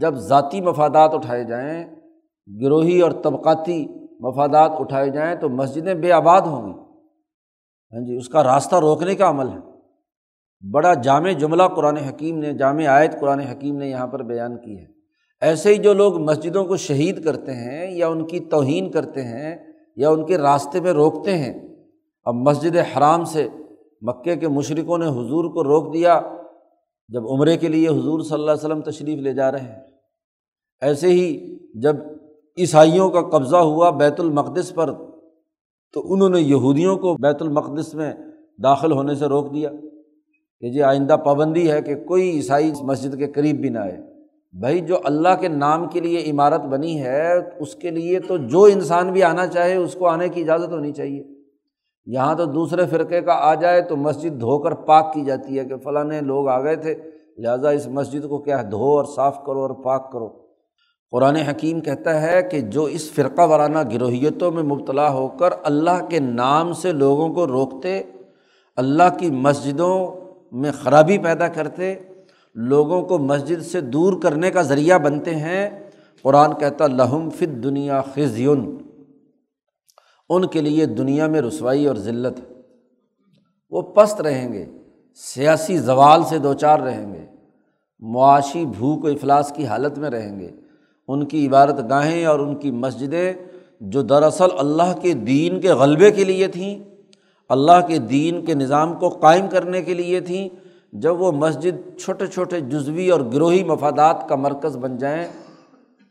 [0.00, 1.84] جب ذاتی مفادات اٹھائے جائیں،
[2.62, 3.86] گروہی اور طبقاتی
[4.20, 6.78] مفادات اٹھائے جائیں تو مسجدیں بے آباد ہوں گی۔
[7.92, 9.72] ہاں جی اس کا راستہ روکنے کا عمل ہے۔
[10.70, 14.78] بڑا جامع جملہ قرآن حکیم نے، جامع آیت قرآن حکیم نے یہاں پر بیان کی
[14.78, 14.86] ہے۔
[15.40, 19.56] ایسے ہی جو لوگ مسجدوں کو شہید کرتے ہیں یا ان کی توہین کرتے ہیں
[19.96, 21.68] یا ان کے راستے میں روکتے ہیں،
[22.24, 23.48] اب مسجد حرام سے
[24.02, 26.20] مکے کے مشرقوں نے حضور کو روک دیا
[27.08, 29.80] جب عمرے کے لیے حضور صلی اللہ علیہ وسلم تشریف لے جا رہے ہیں۔
[30.80, 31.96] ایسے ہی جب
[32.58, 34.92] عیسائیوں کا قبضہ ہوا بیت المقدس پر
[35.92, 38.12] تو انہوں نے یہودیوں کو بیت المقدس میں
[38.62, 39.70] داخل ہونے سے روک دیا
[40.60, 44.00] کہ جی آئندہ پابندی ہے کہ کوئی عیسائی مسجد کے قریب بھی نہ آئے۔
[44.60, 48.64] بھائی جو اللہ کے نام کے لیے عمارت بنی ہے اس کے لیے تو جو
[48.64, 51.41] انسان بھی آنا چاہے اس کو آنے کی اجازت ہونی چاہیے۔
[52.06, 55.64] یہاں تو دوسرے فرقے کا آ جائے تو مسجد دھو کر پاک کی جاتی ہے
[55.64, 56.94] کہ فلاں لوگ آ گئے تھے،
[57.38, 60.28] لہٰذا اس مسجد کو کیا دھو اور صاف کرو اور پاک کرو۔
[61.10, 66.04] قرآن حکیم کہتا ہے کہ جو اس فرقہ وارانہ گروہیتوں میں مبتلا ہو کر اللہ
[66.08, 68.02] کے نام سے لوگوں کو روکتے،
[68.76, 70.20] اللہ کی مسجدوں
[70.52, 71.94] میں خرابی پیدا کرتے،
[72.54, 75.70] لوگوں کو مسجد سے دور کرنے کا ذریعہ بنتے ہیں،
[76.22, 78.76] قرآن کہتا لہم فت دنیا خزیون۔
[80.34, 82.44] ان کے لیے دنیا میں رسوائی اور ذلت ہے۔
[83.70, 84.66] وہ پست رہیں گے،
[85.14, 87.26] سیاسی زوال سے دو چار رہیں گے،
[88.00, 90.50] معاشی بھوک و افلاس کی حالت میں رہیں گے۔
[91.08, 93.32] ان کی عبادت گاہیں اور ان کی مسجدیں
[93.80, 96.78] جو دراصل اللہ کے دین کے غلبے کے لیے تھیں،
[97.48, 100.48] اللہ کے دین کے نظام کو قائم کرنے کے لیے تھیں،
[100.92, 105.28] جب وہ مسجد چھوٹے چھوٹے جزوی اور گروہی مفادات کا مرکز بن جائیں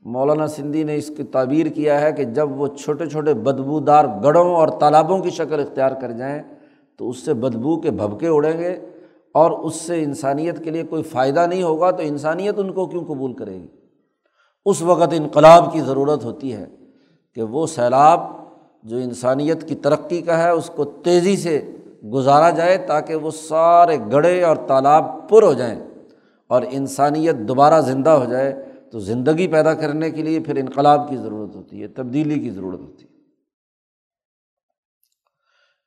[0.05, 4.55] مولانا سندھی نے اس کی تعبیر کیا ہے کہ جب وہ چھوٹے چھوٹے بدبودار گڑھوں
[4.55, 6.43] اور تالابوں کی شکل اختیار کر جائیں
[6.97, 8.79] تو اس سے بدبو کے بھبکے اڑیں گے
[9.33, 13.05] اور اس سے انسانیت کے لیے کوئی فائدہ نہیں ہوگا تو انسانیت ان کو کیوں
[13.05, 13.67] قبول کرے گی؟
[14.65, 16.65] اس وقت انقلاب کی ضرورت ہوتی ہے
[17.35, 18.19] کہ وہ سیلاب
[18.83, 21.71] جو انسانیت کی ترقی کا ہے اس کو تیزی سے
[22.13, 25.79] گزارا جائے تاکہ وہ سارے گڑھے اور تالاب پر ہو جائیں
[26.47, 31.17] اور انسانیت دوبارہ زندہ ہو جائے تو زندگی پیدا کرنے کے لیے پھر انقلاب کی
[31.17, 33.11] ضرورت ہوتی ہے، تبدیلی کی ضرورت ہوتی ہے۔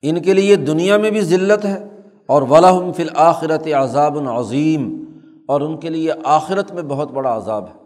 [0.02, 1.88] ان کے لیے دنیا میں بھی ذلت ہے
[2.26, 5.04] اور ولاحم فل آخرت عذاب العظیم
[5.48, 7.80] اور ان کے لیے آخرت میں بہت بڑا عذاب ہے۔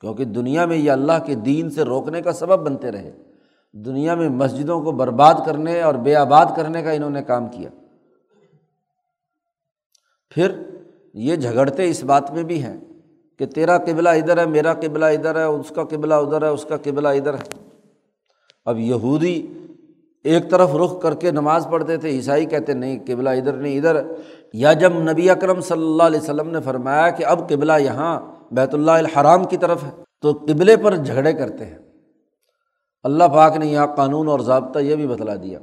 [0.00, 3.12] کیونکہ دنیا میں یہ اللہ کے دین سے روکنے کا سبب بنتے رہے۔
[3.72, 7.68] دنیا میں مسجدوں کو برباد کرنے اور بے آباد کرنے کا انہوں نے کام کیا۔
[10.30, 10.62] پھر
[11.14, 12.76] یہ جھگڑتے اس بات میں بھی ہیں۔
[13.38, 16.64] کہ تیرا قبلہ ادھر ہے، میرا قبلہ ادھر ہے، اس کا قبلہ ادھر ہے، اس
[16.64, 17.68] کا قبلہ ادھر ہے۔
[18.64, 19.46] اب یہودی
[20.24, 24.00] ایک طرف رخ کر کے نماز پڑھتے تھے، عیسائی کہتے، نہیں، قبلہ ادھر نہیں، ادھر۔
[24.52, 28.20] یا جب نبی اکرم صلی اللہ علیہ وسلم نے فرمایا کہ اب قبلہ یہاں
[28.52, 29.90] بیت اللہ الحرام کی طرف ہے،
[30.20, 31.78] تو قبلے پر جھگڑے کرتے ہیں۔
[33.02, 35.58] اللہ پاک نے یہاں قانون اور ضابطہ یہ بھی بتلا دیا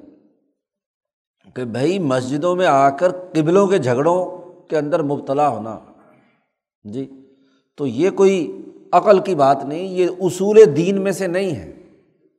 [1.55, 4.37] کہ بھائی مسجدوں میں آ کر قبلوں کے جھگڑوں
[4.69, 5.79] کے اندر مبتلا ہونا۔
[6.83, 7.18] جی۔
[7.79, 8.61] تو یہ کوئی
[8.91, 11.73] عقل کی بات نہیں، یہ اصول دین میں سے نہیں ہے۔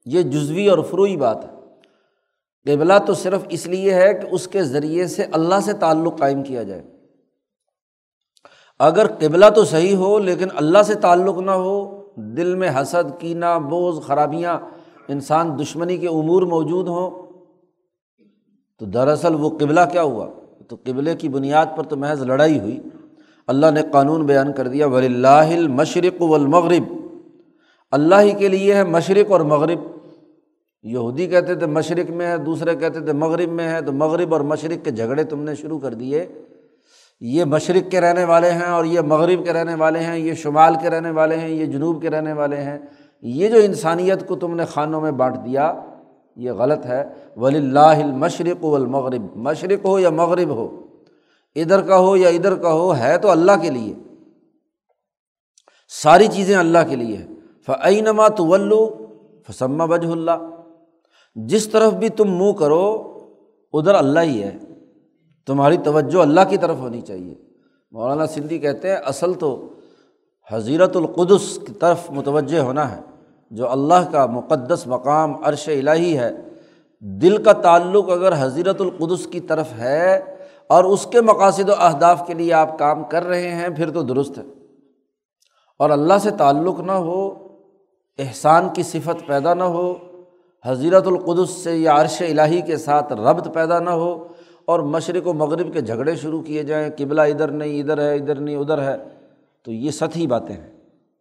[0.07, 1.57] یہ جزوی اور فروئی بات ہے۔
[2.64, 6.42] قبلہ تو صرف اس لیے ہے کہ اس کے ذریعے سے اللہ سے تعلق قائم
[6.42, 6.83] کیا جائے۔
[8.79, 13.59] اگر قبلہ تو صحیح ہو لیکن اللہ سے تعلق نہ ہو، دل میں حسد، کینہ
[13.70, 14.59] بوجھ خرابیاں،
[15.09, 17.11] انسان دشمنی کے امور موجود ہوں،
[18.79, 20.26] تو دراصل وہ قبلہ کیا ہوا؟
[20.68, 22.81] تو قبلے کی بنیاد پر تو محض لڑائی ہوئی۔
[23.50, 26.94] اللہ نے قانون بیان کر دیا ولی اللہ مشرق و المغرب
[27.90, 29.78] اللہ ہی کے لیے ہے مشرق اور مغرب۔
[30.82, 34.40] یہودی کہتے تھے مشرق میں ہے، دوسرے کہتے تھے مغرب میں ہے۔ تو مغرب اور
[34.40, 36.26] مشرق کے جھگڑے تم نے شروع کر دیے۔
[37.20, 40.74] یہ مشرق کے رہنے والے ہیں اور یہ مغرب کے رہنے والے ہیں، یہ شمال
[40.82, 42.78] کے رہنے والے ہیں، یہ جنوب کے رہنے والے ہیں۔
[43.22, 45.74] یہ جو انسانیت کو تم نے خانوں میں بانٹ دیا،
[46.36, 47.04] یہ غلط ہے۔
[47.36, 50.79] ولی اللہ مشرق و المغرب مشرق ہو یا مغرب ہو
[51.54, 53.94] ادھر کا ہو یا ادھر کا ہو، ہے تو اللہ کے لیے۔
[56.02, 57.26] ساری چیزیں اللہ کے لیے
[57.66, 58.96] فعینما تو ولو
[59.48, 60.50] فسمہ بج اللہ
[61.34, 63.06] جس طرف بھی تم منہ کرو،
[63.72, 64.56] ادھر اللہ ہی ہے۔
[65.46, 67.34] تمہاری توجہ اللہ کی طرف ہونی چاہیے۔
[67.90, 69.68] مولانا سندھی کہتے ہیں، اصل تو
[70.52, 73.00] حضیرت القدس کی طرف متوجہ ہونا ہے۔
[73.50, 76.30] جو اللہ کا مقدس مقام، عرش الہی ہے۔
[77.00, 80.39] دل کا تعلق اگر حضیرت القدس کی طرف ہے
[80.70, 84.02] اور اس کے مقاصد و اہداف کے لیے آپ کام کر رہے ہیں، پھر تو
[84.02, 84.42] درست ہے۔
[85.78, 87.48] اور اللہ سے تعلق نہ ہو،
[88.18, 89.94] احسان کی صفت پیدا نہ ہو،
[90.66, 94.28] حضیرت القدس سے یا عرش الٰہی کے ساتھ ربط پیدا نہ ہو
[94.64, 98.35] اور مشرق و مغرب کے جھگڑے شروع کیے جائیں، قبلہ ادھر نہیں، ادھر ہے، ادھر
[98.35, 98.96] نہیں، ادھر ہے،
[99.64, 100.76] تو یہ سطحی باتیں ہیں۔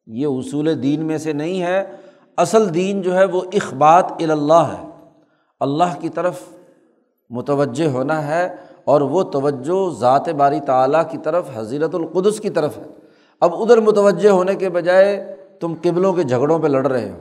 [0.08, 1.96] یہ اصول دین میں سے نہیں ہے،
[2.38, 4.88] اصل دین جو ہے وہ اخبات اللہ ہے۔
[5.60, 6.40] اللہ کی طرف
[7.30, 8.56] متوجہ ہونا ہے
[8.90, 12.84] اور وہ توجہ ذات باری تعلیٰ کی طرف حضیرت القدس کی طرف ہے۔
[13.40, 17.18] اب ادھر متوجہ ہونے کے بجائے تم قبلوں کے جھگڑوں پہ لڑ رہے ہو۔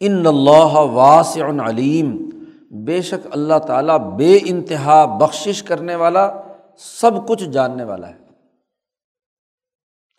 [0.00, 2.30] ان اللہ واسع علیم۔
[2.70, 6.30] بے شک اللہ تعالیٰ بے انتہا بخشش کرنے والا،
[6.76, 8.18] سب کچھ جاننے والا ہے۔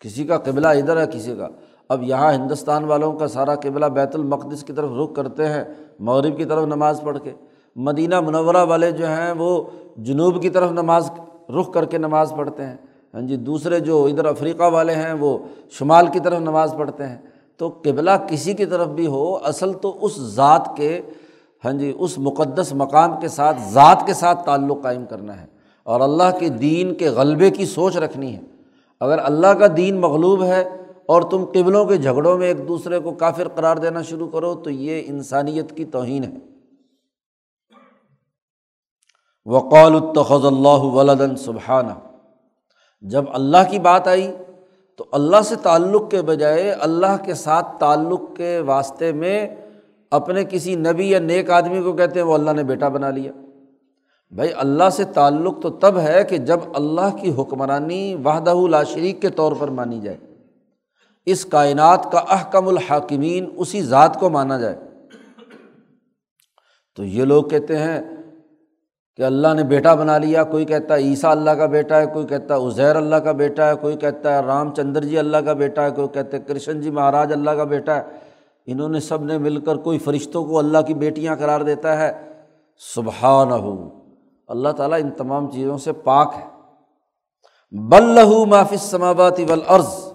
[0.00, 1.48] کسی کا قبلہ ادھر ہے، کسی کا۔
[1.88, 5.64] اب یہاں ہندوستان والوں کا سارا قبلہ بیت المقدس کی طرف رخ کرتے ہیں،
[5.98, 7.32] مغرب کی طرف نماز پڑھ کے۔
[7.80, 9.62] مدینہ منورہ والے جو ہیں وہ
[9.96, 11.10] جنوب کی طرف نماز
[11.60, 12.76] رخ کر کے نماز پڑھتے ہیں۔
[13.14, 15.38] ہاں جی دوسرے جو ادھر افریقہ والے ہیں وہ
[15.70, 17.18] شمال کی طرف نماز پڑھتے ہیں۔
[17.56, 21.00] تو قبلہ کسی کی طرف بھی ہو، اصل تو اس ذات کے
[21.64, 25.46] ہاں جی اس مقدس مقام کے ساتھ، ذات کے ساتھ تعلق قائم کرنا ہے۔
[25.82, 28.40] اور اللہ کے دین کے غلبے کی سوچ رکھنی ہے۔
[29.00, 30.68] اگر اللہ کا دین مغلوب ہے
[31.06, 34.70] اور تم قبلوں کے جھگڑوں میں ایک دوسرے کو کافر قرار دینا شروع کرو، تو
[34.70, 36.49] یہ انسانیت کی توہین ہے۔
[39.46, 41.92] وقال التخذ اللہ ولدن سبحانہ۔
[43.00, 44.32] جب اللہ کی بات آئی
[44.96, 49.56] تو اللہ سے تعلق کے بجائے اللہ کے ساتھ تعلق کے واسطے میں
[50.10, 53.32] اپنے کسی نبی یا نیک آدمی کو کہتے ہیں وہ اللہ نے بیٹا بنا لیا۔
[54.30, 59.22] بھائی اللہ سے تعلق تو تب ہے کہ جب اللہ کی حکمرانی وحدہ لا شریک
[59.22, 60.16] کے طور پر مانی جائے۔
[61.26, 64.76] اس کائنات کا احکم الحاکمین اسی ذات کو مانا جائے۔
[66.96, 68.00] تو یہ لوگ کہتے ہیں
[69.20, 72.26] کہ اللہ نے بیٹا بنا لیا، کوئی کہتا ہے عیسیٰ اللہ کا بیٹا ہے، کوئی
[72.26, 75.52] کہتا ہے عزیر اللہ کا بیٹا ہے، کوئی کہتا ہے رام چندر جی اللہ کا
[75.52, 78.02] بیٹا ہے، کوئی کہتے ہیں کرشن جی مہاراج اللہ کا بیٹا ہے۔
[78.66, 82.12] انہوں نے سب نے مل کر کوئی فرشتوں کو اللہ کی بیٹیاں قرار دیتا ہے۔
[82.94, 83.88] سبحان ہو
[84.48, 86.44] اللہ تعالیٰ ان تمام چیزوں سے پاک ہے۔
[87.72, 90.12] بل لہو معافی سماواتی ولعرض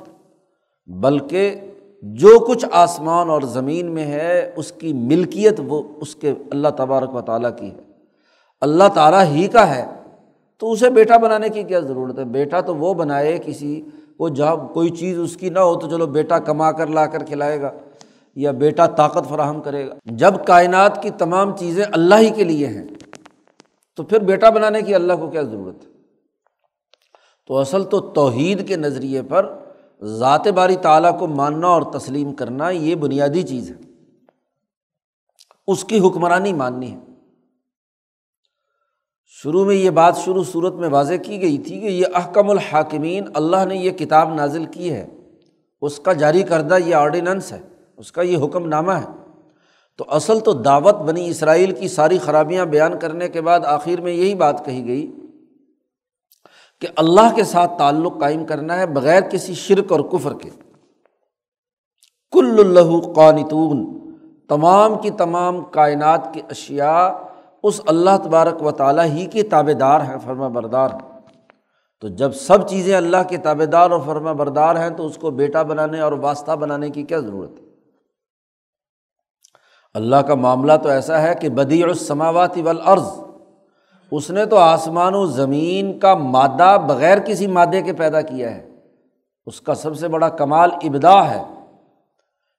[0.88, 1.56] بلکہ
[2.02, 7.15] جو کچھ آسمان اور زمین میں ہے، اس کی ملکیت وہ، اس کے اللہ تبارک
[7.15, 7.85] و تعالیٰ کی ہے۔
[8.65, 9.86] اللہ تعالیٰ ہی کا ہے،
[10.58, 13.82] تو اسے بیٹا بنانے کی کیا ضرورت ہے؟ بیٹا تو وہ بنائے کسی
[14.17, 17.23] کو جب کوئی چیز اس کی نہ ہو تو چلو بیٹا کما کر، لا کر
[17.23, 17.71] کھلائے گا،
[18.36, 22.67] یا بیٹا طاقت فراہم کرے گا۔ جب کائنات کی تمام چیزیں اللہ ہی کے لیے
[22.67, 22.88] ہیں،
[23.95, 25.89] تو پھر بیٹا بنانے کی اللہ کو کیا ضرورت ہے؟
[27.47, 29.54] تو اصل تو توحید کے نظریے پر
[30.04, 33.75] ذات باری تعالیٰ کو ماننا اور تسلیم کرنا یہ بنیادی چیز ہے۔
[35.67, 37.05] اس کی حکمرانی ماننی ہے۔
[39.43, 43.24] شروع میں یہ بات شروع صورت میں واضح کی گئی تھی کہ یہ احکم الحاکمین،
[43.34, 45.08] اللہ نے یہ کتاب نازل کی ہے۔
[45.82, 47.60] اس کا جاری کردہ یہ آرڈیننس ہے،
[47.98, 49.06] اس کا یہ حکم نامہ ہے۔
[49.98, 54.12] تو اصل تو دعوت بنی اسرائیل کی ساری خرابیاں بیان کرنے کے بعد آخر میں
[54.12, 55.15] یہی بات کہی گئی
[56.82, 60.50] کہ اللہ کے ساتھ تعلق قائم کرنا ہے بغیر کسی شرک اور کفر کے۔
[62.32, 63.86] کل اللہ قانتون،
[64.50, 67.13] تمام کی تمام کائنات کی اشیا
[67.67, 70.89] اس اللہ تبارک و تعالیٰ ہی کے تابے دار ہیں، فرما بردار۔
[72.01, 75.32] تو جب سب چیزیں اللہ کے تابے دار اور فرما بردار ہیں، تو اس کو
[75.32, 77.65] بیٹا بنانے اور واسطہ بنانے کی کیا ضرورت ہے؟
[79.93, 83.08] اللہ کا معاملہ تو ایسا ہے کہ بدی السماواتی والارض،
[84.12, 88.69] اس نے تو آسمان و زمین کا مادہ بغیر کسی مادے کے پیدا کیا ہے۔
[89.45, 91.43] اس کا سب سے بڑا کمال ابدا ہے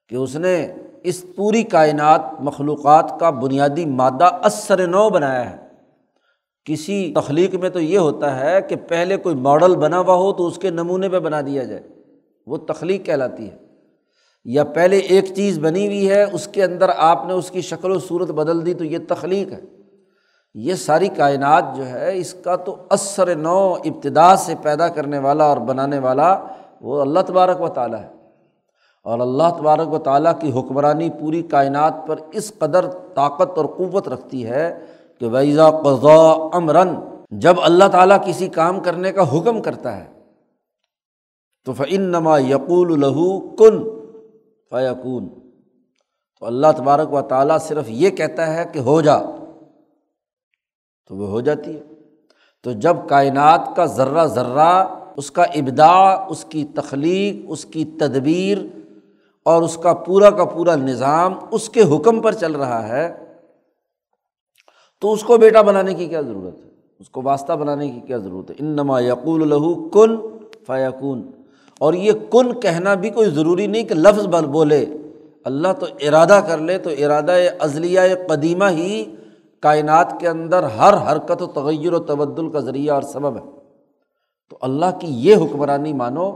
[0.09, 0.73] کہ اس نے
[1.07, 5.57] اس پوری کائنات مخلوقات کا بنیادی مادہ اثر نو بنایا ہے۔
[6.65, 10.47] کسی تخلیق میں تو یہ ہوتا ہے کہ پہلے کوئی ماڈل بنا ہوا ہو تو
[10.47, 11.81] اس کے نمونے پہ بنا دیا جائے۔
[12.47, 13.57] وہ تخلیق کہلاتی ہے۔
[14.45, 17.91] یا پہلے ایک چیز بنی ہوئی ہے، اس کے اندر آپ نے اس کی شکل
[17.91, 19.61] و صورت بدل دی تو یہ تخلیق ہے۔
[20.53, 25.43] یہ ساری کائنات جو ہے، اس کا تو اثر نو ابتدا سے پیدا کرنے والا
[25.43, 26.39] اور بنانے والا
[26.81, 28.16] وہ اللہ تبارک و تعالیٰ ہے۔
[29.07, 34.09] اور اللہ تبارک و تعالیٰ کی حکمرانی پوری کائنات پر اس قدر طاقت اور قوت
[34.09, 34.85] رکھتی ہے
[35.19, 36.95] کہ ویزا قضا امرن
[37.31, 40.05] جب اللہ تعالیٰ کسی کام کرنے کا حکم کرتا ہے،
[41.65, 43.83] تو فعن نما یقول الہو کن
[44.69, 45.29] فیقون
[46.39, 49.19] تو اللہ تبارک و تعالیٰ صرف یہ کہتا ہے کہ ہو جا۔
[51.07, 51.83] تو وہ ہو جاتی ہے۔
[52.63, 58.76] تو جب کائنات کا ذرہ ذرہ، اس کا ابدا اس کی تخلیق، اس کی تدبیر
[59.47, 63.05] اور اس کا پورا کا پورا نظام اس کے حکم پر چل رہا ہے،
[65.01, 68.17] تو اس کو بیٹا بنانے کی کیا ضرورت ہے؟ اس کو واسطہ بنانے کی کیا
[68.17, 70.15] ضرورت ہے؟ ان نما یقول الہو کن
[70.67, 71.21] فیقون
[71.79, 74.85] اور یہ کن کہنا بھی کوئی ضروری نہیں کہ لفظ بل بولے۔
[75.45, 79.05] اللہ تو ارادہ کر لے، تو ارادہ عزلیہ قدیمہ ہی
[79.63, 83.49] کائنات کے اندر ہر حرکت و تغیر و تبدل کا ذریعہ اور سبب ہے۔
[84.49, 86.31] تو اللہ کی یہ حکمرانی مانو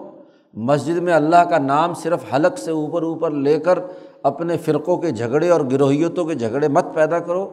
[0.54, 3.80] مسجد میں اللہ کا نام صرف حلق سے اوپر اوپر لے کر
[4.24, 7.50] اپنے فرقوں کے جھگڑے اور گروہیتوں کے جھگڑے مت پیدا کرو۔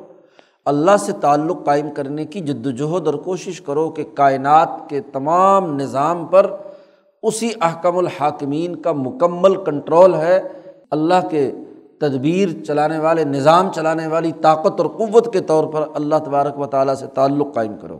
[0.64, 5.76] اللہ سے تعلق قائم کرنے کی جد وجہد اور کوشش کرو کہ کائنات کے تمام
[5.76, 6.56] نظام پر
[7.22, 10.48] اسی احکم الحاکمین کا مکمل کنٹرول ہے۔
[10.90, 11.52] اللہ کے
[11.98, 16.66] تدبیر چلانے والے، نظام چلانے والی طاقت اور قوت کے طور پر اللہ تبارک و
[16.66, 17.98] تعالیٰ سے تعلق قائم کرو۔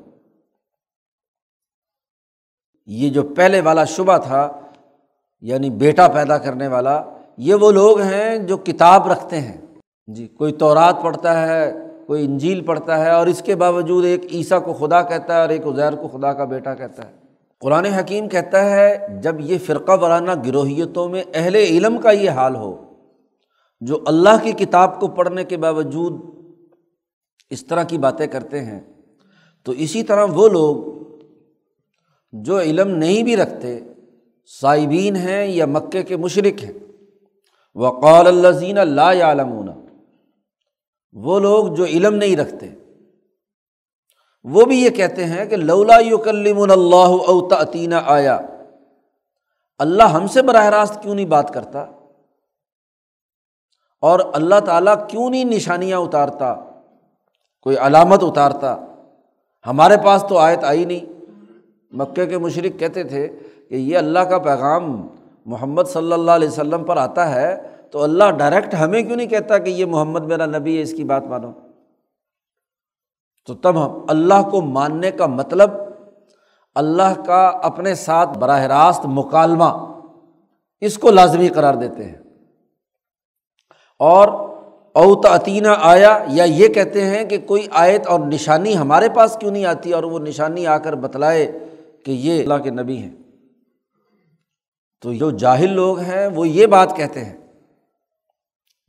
[2.87, 4.61] یہ جو پہلے والا شبہ تھا
[5.42, 7.01] یعنی بیٹا پیدا کرنے والا،
[7.38, 9.57] یہ وہ لوگ ہیں جو کتاب رکھتے ہیں۔
[10.09, 11.72] جی کوئی تورات پڑھتا ہے،
[12.07, 15.48] کوئی انجیل پڑھتا ہے، اور اس کے باوجود ایک عیسیٰ کو خدا کہتا ہے اور
[15.48, 17.12] ایک ازیر کو خدا کا بیٹا کہتا ہے۔
[17.62, 22.57] قرآن حکیم کہتا ہے، جب یہ فرقہ وارانہ گروہیتوں میں اہل علم کا یہ حال
[22.57, 22.74] ہو،
[23.83, 26.20] جو اللہ کی کتاب کو پڑھنے کے باوجود
[27.51, 28.81] اس طرح کی باتیں کرتے ہیں،
[29.66, 30.77] تو اسی طرح وہ لوگ
[32.33, 33.79] جو علم نہیں بھی رکھتے
[34.61, 36.73] صائبین ہیں یا مکے کے مشرق ہیں۔
[37.75, 39.69] وقال الزین اللہ عالمون
[41.13, 42.69] وہ لوگ جو علم نہیں رکھتے۔
[44.45, 48.41] وہ بھی یہ کہتے ہیں کہ لولا یکلم اللہ اوتعطینہ آیا
[49.79, 51.87] اللہ ہم سے براہ راست کیوں نہیں بات کرتا؟
[54.01, 56.55] اور اللہ تعالیٰ کیوں نہیں نشانیاں اتارتا؟
[57.63, 58.77] کوئی علامت اتارتا؟
[59.67, 61.17] ہمارے پاس تو آیت آئی نہیں۔
[61.90, 63.29] مکے کے مشرق کہتے تھے
[63.68, 65.07] کہ یہ اللہ کا پیغام
[65.46, 69.59] محمد صلی اللہ علیہ وسلم پر آتا ہے، تو اللہ ڈائریکٹ ہمیں کیوں نہیں کہتا
[69.59, 71.53] کہ یہ محمد میرا نبی ہے، اس کی بات مانو؟
[73.46, 75.70] تو تب ہم اللہ کو ماننے کا مطلب
[76.74, 79.94] اللہ کا اپنے ساتھ براہ راست مکالمہ،
[80.81, 82.16] اس کو لازمی قرار دیتے ہیں۔
[83.98, 84.29] اور
[84.92, 89.64] اوتعطینہ آیا یا یہ کہتے ہیں کہ کوئی آیت اور نشانی ہمارے پاس کیوں نہیں
[89.64, 91.59] آتی اور وہ نشانی آ کر بتلائے
[92.09, 93.14] کہ یہ اللہ کے نبی ہیں۔
[95.03, 97.37] تو جو جاہل لوگ ہیں وہ یہ بات کہتے ہیں،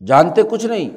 [0.06, 0.90] جانتے کچھ نہیں۔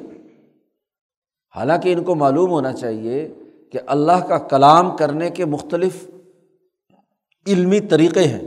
[1.55, 3.29] حالانکہ ان کو معلوم ہونا چاہیے
[3.71, 6.09] کہ اللہ کا کلام کرنے کے مختلف
[7.47, 8.41] علمی طریقے ہیں۔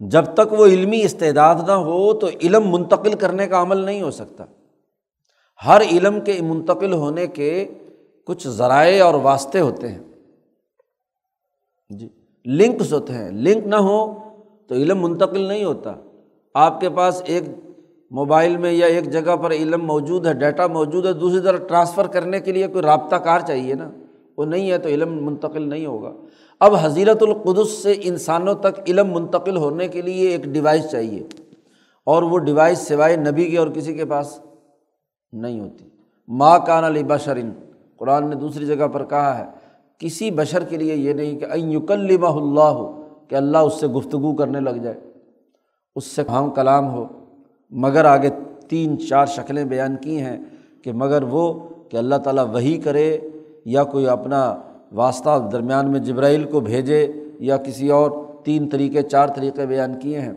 [0.00, 4.10] جب تک وہ علمی استعداد نہ ہو تو علم منتقل کرنے کا عمل نہیں ہو
[4.10, 4.44] سکتا۔
[5.66, 7.68] ہر علم کے منتقل ہونے کے
[8.26, 10.02] کچھ ذرائع اور واسطے ہوتے ہیں۔
[11.90, 12.08] جی۔
[12.46, 13.98] لنکس ہوتے ہیں۔ لنک نہ ہو
[14.66, 15.94] تو علم منتقل نہیں ہوتا۔
[16.54, 17.42] آپ کے پاس ایک
[18.10, 22.06] موبائل میں یا ایک جگہ پر علم موجود ہے، ڈیٹا موجود ہے، دوسری طرف ٹرانسفر
[22.06, 23.90] کرنے کے لیے کوئی رابطہ کار چاہیے نا،
[24.38, 26.12] وہ نہیں ہے تو علم منتقل نہیں ہوگا۔
[26.60, 31.22] اب حضیرت القدس سے انسانوں تک علم منتقل ہونے کے لیے ایک ڈیوائس چاہیے،
[32.06, 34.38] اور وہ ڈیوائس سوائے نبی کے اور کسی کے پاس
[35.32, 35.88] نہیں ہوتی۔
[36.28, 37.50] ماں کان علی بشرن
[37.96, 39.44] قرآن نے دوسری جگہ پر کہا ہے
[40.02, 44.34] کسی بشر کے لیے یہ نہیں کہ یکلمہ اللہ ہو کہ اللہ اس سے گفتگو
[44.36, 45.00] کرنے لگ جائے،
[45.96, 47.06] اس سے ہم کلام ہو۔
[47.70, 48.30] مگر آگے
[48.68, 50.38] تین چار شکلیں بیان کی ہیں
[50.84, 53.18] کہ مگر وہ کہ اللہ تعالیٰ وہی کرے
[53.64, 54.56] یا کوئی اپنا
[54.92, 58.10] واسطہ درمیان میں جبرائیل کو بھیجے یا کسی اور
[58.44, 60.32] تین طریقے، چار طریقے بیان کیے ہیں۔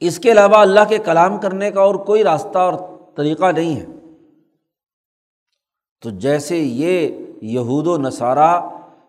[0.00, 2.74] اس کے علاوہ اللہ کے کلام کرنے کا اور کوئی راستہ اور
[3.16, 3.86] طریقہ نہیں ہے۔
[6.02, 7.08] تو جیسے یہ
[7.42, 8.60] یہود و نصارہ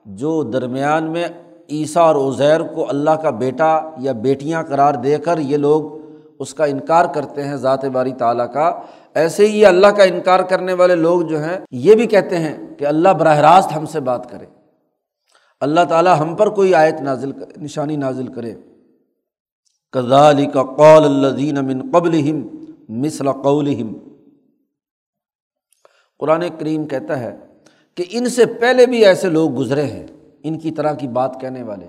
[0.05, 1.27] جو درمیان میں
[1.69, 6.05] عیسیٰ اور عزیر کو اللہ کا بیٹا یا بیٹیاں قرار دے کر یہ لوگ
[6.39, 8.81] اس کا انکار کرتے ہیں، ذات باری تعالیٰ کا۔
[9.13, 12.85] ایسے ہی اللہ کا انکار کرنے والے لوگ جو ہیں، یہ بھی کہتے ہیں کہ
[12.85, 14.45] اللہ براہ راست ہم سے بات کرے۔
[15.59, 18.53] اللہ تعالیٰ ہم پر کوئی آیت نازل کرے نشانی نازل کرے۔
[19.91, 22.43] کزالی کا قول اللہ امن قبل
[22.89, 23.75] مثلا قول
[26.19, 27.38] قرآن کریم کہتا ہے
[27.97, 30.08] کہ ان سے پہلے بھی ایسے لوگ گزرے ہیں،
[30.43, 31.88] ان کی طرح کی بات کہنے والے۔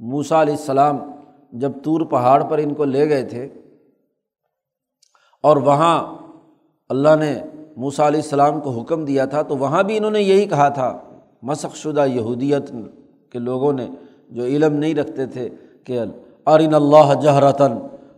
[0.00, 0.98] موسا علیہ السلام
[1.52, 3.48] جب طور پہاڑ پر ان کو لے گئے تھے
[5.42, 6.16] اور وہاں
[6.88, 7.34] اللہ نے
[7.76, 10.98] موسا علیہ السلام کو حکم دیا تھا، تو وہاں بھی انہوں نے یہی کہا تھا
[11.42, 12.72] مسق شدہ یہودیت
[13.32, 13.86] کے لوگوں نے
[14.30, 15.48] جو علم نہیں رکھتے تھے
[15.84, 16.00] کہ
[16.46, 17.72] ارن اللہ جہرتاً،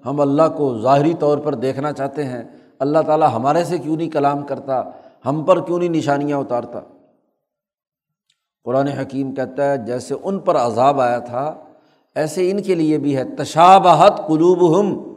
[0.05, 2.43] ہم اللہ کو ظاہری طور پر دیکھنا چاہتے ہیں۔
[2.79, 4.83] اللہ تعالیٰ ہمارے سے کیوں نہیں کلام کرتا؟
[5.27, 6.81] ہم پر کیوں نہیں نشانیاں اتارتا؟
[8.65, 11.55] قرآن حکیم کہتا ہے، جیسے ان پر عذاب آیا تھا،
[12.15, 15.15] ایسے ان کے لیے بھی ہے۔ تشابہت قلوب ہم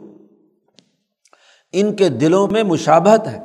[1.72, 3.40] ان کے دلوں میں مشابہت ہے۔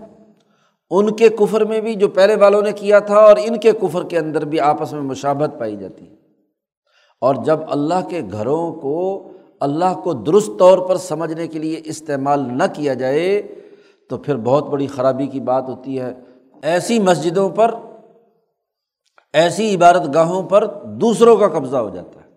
[0.89, 4.03] ان کے کفر میں بھی جو پہلے والوں نے کیا تھا، اور ان کے کفر
[4.03, 6.15] کے اندر بھی آپس میں مشابت پائی جاتی۔ ہے
[7.21, 12.39] اور جب اللہ کے گھروں کو، اللہ کو درست طور پر سمجھنے کے لیے استعمال
[12.57, 13.41] نہ کیا جائے،
[14.09, 16.13] تو پھر بہت بڑی خرابی کی بات ہوتی ہے۔
[16.61, 17.75] ایسی مسجدوں پر
[19.33, 22.27] ایسی عبارت گاہوں پر دوسروں کا قبضہ ہو جاتا ہے۔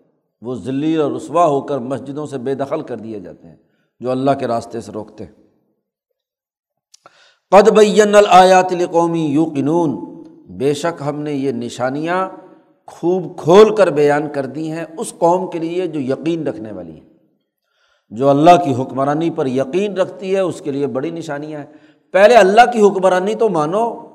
[0.41, 3.55] وہ ذلی اور رسوا ہو کر مسجدوں سے بے دخل کر دیے جاتے ہیں،
[3.99, 5.31] جو اللہ کے راستے سے روکتے ہیں۔
[7.51, 10.23] قد بین الیات القومی یو قنون
[10.57, 12.29] بے شک ہم نے یہ نشانیاں
[12.87, 16.95] خوب کھول کر بیان کر دی ہیں اس قوم کے لیے جو یقین رکھنے والی
[16.95, 17.05] ہے
[18.09, 21.67] جو اللہ کی حکمرانی پر یقین رکھتی ہے، اس کے لیے بڑی نشانیاں ہیں۔
[22.11, 24.12] پہلے اللہ کی حکمرانی تو مانو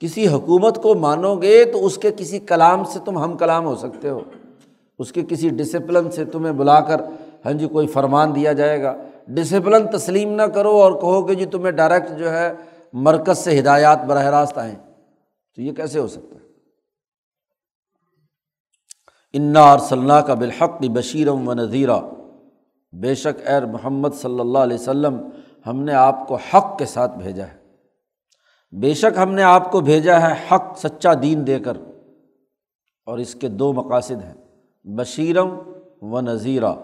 [0.00, 3.76] کسی حکومت کو مانو گے تو اس کے کسی کلام سے تم ہم کلام ہو
[3.76, 4.20] سکتے ہو۔
[4.98, 7.00] اس کے کسی ڈسپلن سے تمہیں بلا کر
[7.44, 8.96] ہاں جی کوئی فرمان دیا جائے گا۔
[9.28, 12.52] ڈسپلن تسلیم نہ کرو اور کہو کہ جی تمہیں ڈائریکٹ جو ہے
[12.92, 14.74] مرکز سے ہدایات براہ راست آئیں۔
[15.56, 16.40] تو یہ کیسے ہو سکتا ہے؟
[19.32, 22.00] انا اور صلاح کا بالحق بشیرم و نذیرہ
[22.92, 25.28] بے شک ایر محمد صلی اللہ علیہ وسلم،
[25.66, 27.59] ہم نے آپ کو حق کے ساتھ بھیجا ہے۔
[28.72, 31.76] بے شک ہم نے آپ کو بھیجا ہے حق سچا دین دے کر
[33.06, 34.34] اور اس کے دو مقاصد ہیں،
[34.84, 35.58] بشیرم
[36.00, 36.74] و نذیرہ،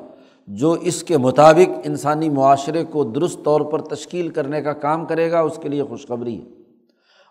[0.46, 5.30] جو اس کے مطابق انسانی معاشرے کو درست طور پر تشکیل کرنے کا کام کرے
[5.30, 6.46] گا، اس کے لیے خوشخبری ہے۔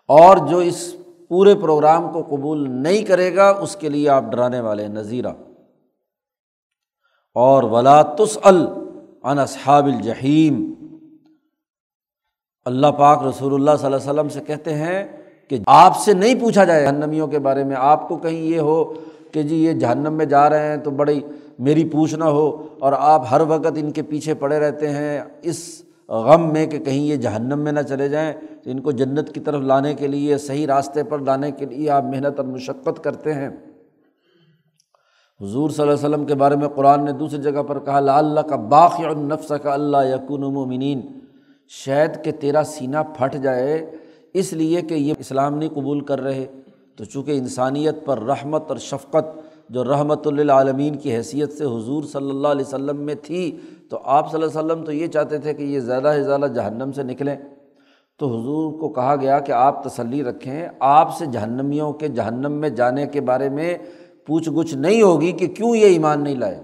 [0.08, 0.96] اور جو اس
[1.28, 5.32] پورے پروگرام کو قبول نہیں کرے گا، اس کے لیے آپ ڈرانے والے نذیرہ۔
[7.34, 10.72] اور ولا تس ان اصحاب الجحیم
[12.66, 15.04] اللہ پاک رسول اللہ صلی اللہ علیہ وسلم سے کہتے ہیں
[15.48, 18.84] کہ آپ سے نہیں پوچھا جائے جہنمیوں کے بارے میں، آپ کو کہیں یہ ہو
[19.32, 21.20] کہ جی یہ جہنم میں جا رہے ہیں تو بڑی
[21.58, 25.82] میری پوچھ نہ ہو اور آپ ہر وقت ان کے پیچھے پڑے رہتے ہیں اس
[26.08, 28.32] غم میں کہ کہیں یہ جہنم میں نہ چلے جائیں۔
[28.64, 31.90] تو ان کو جنت کی طرف لانے کے لیے، صحیح راستے پر لانے کے لیے
[31.90, 33.48] آپ محنت اور مشقت کرتے ہیں۔
[35.40, 38.18] حضور صلی اللہ علیہ وسلم کے بارے میں قرآن نے دوسری جگہ پر کہا لا
[38.18, 41.00] اللہ کا باقی النفس کا اللہ یقون مومنین۔
[41.68, 43.90] شاید کہ تیرا سینہ پھٹ جائے،
[44.34, 46.46] اس لیے کہ یہ اسلام نہیں قبول کر رہے۔
[46.96, 49.40] تو چونکہ انسانیت پر رحمت اور شفقت
[49.70, 53.58] جو رحمت للعالمین کی حیثیت سے حضور صلی اللہ علیہ وسلم میں تھی،
[53.90, 56.46] تو آپ صلی اللہ علیہ وسلم تو یہ چاہتے تھے کہ یہ زیادہ سے زیادہ
[56.54, 57.36] جہنم سے نکلیں۔
[58.18, 62.68] تو حضور کو کہا گیا کہ آپ تسلی رکھیں۔ آپ سے جہنمیوں کے جہنم میں
[62.68, 63.78] جانے کے بارے میں
[64.26, 66.60] پوچھ گچھ نہیں ہوگی کہ کیوں یہ ایمان نہیں لائے؟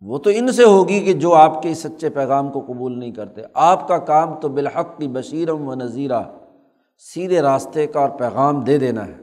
[0.00, 3.42] وہ تو ان سے ہوگی کہ جو آپ کے سچے پیغام کو قبول نہیں کرتے۔
[3.54, 6.22] آپ کا کام تو بالحق کی بشیرم و نذیرہ،
[6.98, 9.16] سیدھے راستے کا اور پیغام دے دینا ہے۔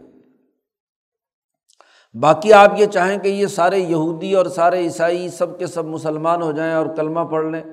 [2.19, 6.41] باقی آپ یہ چاہیں کہ یہ سارے یہودی اور سارے عیسائی سب کے سب مسلمان
[6.41, 7.63] ہو جائیں اور کلمہ پڑھ لیں۔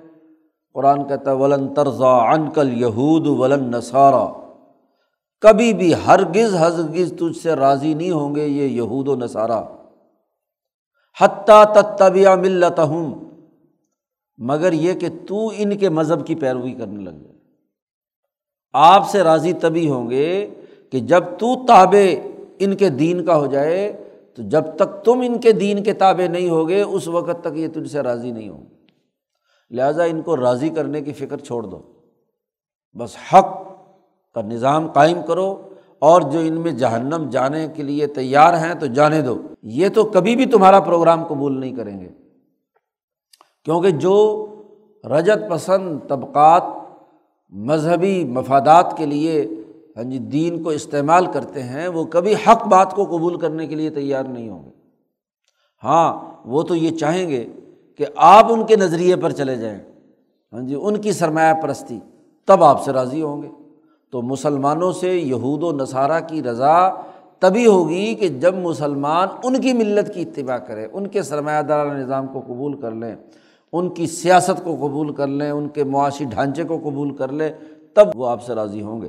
[0.74, 4.42] قرآن کہتا ہے، ولن ترزا انکل یہود ولن نصارہ
[5.40, 9.62] کبھی بھی ہرگز ہرگز تجھ سے راضی نہیں ہوں گے یہ یہود و نصارہ۔
[11.20, 13.14] حتیٰ تتبیہ ملت ہوں
[14.38, 17.38] مگر یہ کہ تو ان کے مذہب کی پیروی کرنے لگ جائے۔
[18.72, 20.50] آپ سے راضی تبھی ہوں گے
[20.90, 24.04] کہ جب تو تابع ان کے دین کا ہو جائے،
[24.36, 27.68] تو جب تک تم ان کے دین کے تابع نہیں ہوگے، اس وقت تک یہ
[27.68, 28.64] تجھ سے راضی نہیں ہوں
[29.70, 31.82] لہٰذا ان کو راضی کرنے کی فکر چھوڑ دو۔
[32.98, 33.62] بس حق
[34.34, 35.68] کا نظام قائم کرو۔
[36.02, 40.04] اور جو ان میں جہنم جانے کے لیے تیار ہیں تو جانے دو۔ یہ تو
[40.04, 42.08] کبھی بھی تمہارا پروگرام قبول نہیں کریں گے۔
[43.64, 44.46] کیونکہ جو
[45.04, 46.62] رجت پسند طبقات
[47.50, 49.48] مذہبی مفادات کے لیے
[49.96, 53.74] ہاں جی دین کو استعمال کرتے ہیں، وہ کبھی حق بات کو قبول کرنے کے
[53.74, 54.70] لیے تیار نہیں ہوں گے۔
[55.84, 57.46] ہاں وہ تو یہ چاہیں گے
[57.96, 59.78] کہ آپ ان کے نظریے پر چلے جائیں۔
[60.52, 61.98] ہاں جی ان کی سرمایہ پرستی
[62.46, 63.48] تب آپ سے راضی ہوں گے۔
[64.12, 66.88] تو مسلمانوں سے یہود و نصارہ کی رضا
[67.38, 71.86] تبھی ہوگی کہ جب مسلمان ان کی ملت کی اتباع کرے ان کے سرمایہ دار
[71.86, 73.16] نظام کو قبول کر لیں،
[73.72, 77.52] ان کی سیاست کو قبول کر لیں، ان کے معاشی ڈھانچے کو قبول کر لیں،
[77.94, 79.08] تب وہ آپ سے راضی ہوں گے۔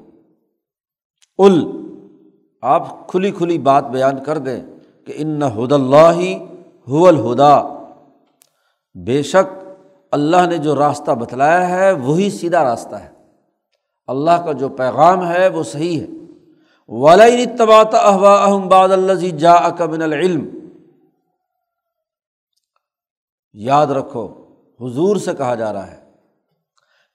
[1.38, 1.66] ال
[2.62, 4.62] آپ کھلی کھلی بات بیان کر دیں
[5.06, 6.34] کہ ان ہد اللہ
[6.88, 7.62] ہو الہدا۔
[9.06, 9.70] بے شک
[10.12, 13.13] اللہ نے جو راستہ بتلایا ہے، وہی سیدھا راستہ ہے۔
[14.08, 16.08] اللہ کا جو پیغام ہے وہ صحیح ہے۔
[16.88, 20.50] ولی تباۃ احوا احم باد اللہ جا اکمن العلم۔
[23.54, 24.28] یاد رکھو،
[24.80, 26.00] حضور سے کہا جا رہا ہے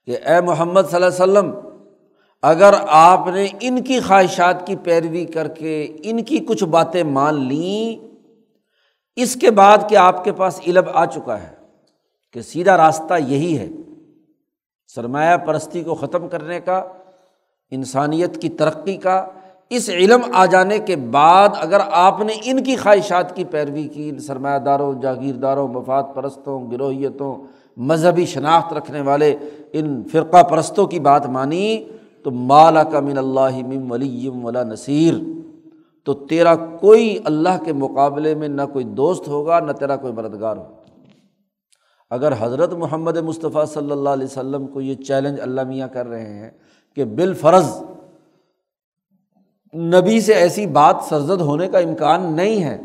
[0.07, 1.51] کہ اے محمد صلی اللہ علیہ وسلم،
[2.43, 7.49] اگر آپ نے ان کی خواہشات کی پیروی کر کے ان کی کچھ باتیں مان
[7.49, 8.07] لیں،
[9.17, 11.55] اس کے بعد کہ آپ کے پاس علم آ چکا ہے
[12.33, 13.69] کہ سیدھا راستہ یہی ہے۔
[14.95, 16.85] سرمایہ پرستی کو ختم کرنے کا،
[17.71, 19.27] انسانیت کی ترقی کا،
[19.71, 24.09] اس علم آ جانے کے بعد اگر آپ نے ان کی خواہشات کی پیروی کی
[24.09, 27.35] ان سرمایہ داروں، جاگیرداروں، مفاد پرستوں، گروہیتوں،
[27.77, 29.37] مذہبی شناخت رکھنے والے
[29.73, 31.85] ان فرقہ پرستوں کی بات مانی
[32.23, 35.15] تو مالا کا من اللہ مم ولیم ولا نصیر۔
[36.05, 40.57] تو تیرا کوئی اللہ کے مقابلے میں نہ کوئی دوست ہوگا، نہ تیرا کوئی مددگار
[40.57, 40.78] ہوگا۔
[42.11, 46.35] اگر حضرت محمد مصطفیٰ صلی اللہ علیہ وسلم کو یہ چیلنج اللہ میاں کر رہے
[46.35, 46.51] ہیں
[46.97, 47.83] کہ بالفرض
[49.75, 52.79] نبی سے ایسی بات سرزد ہونے کا امکان نہیں ہے،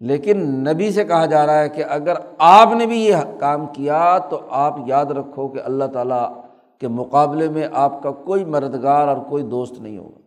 [0.00, 4.18] لیکن نبی سے کہا جا رہا ہے کہ اگر آپ نے بھی یہ کام کیا
[4.18, 6.42] تو آپ یاد رکھو کہ اللہ تعالیٰ
[6.78, 10.18] کے مقابلے میں آپ کا کوئی مددگار اور کوئی دوست نہیں ہوگا۔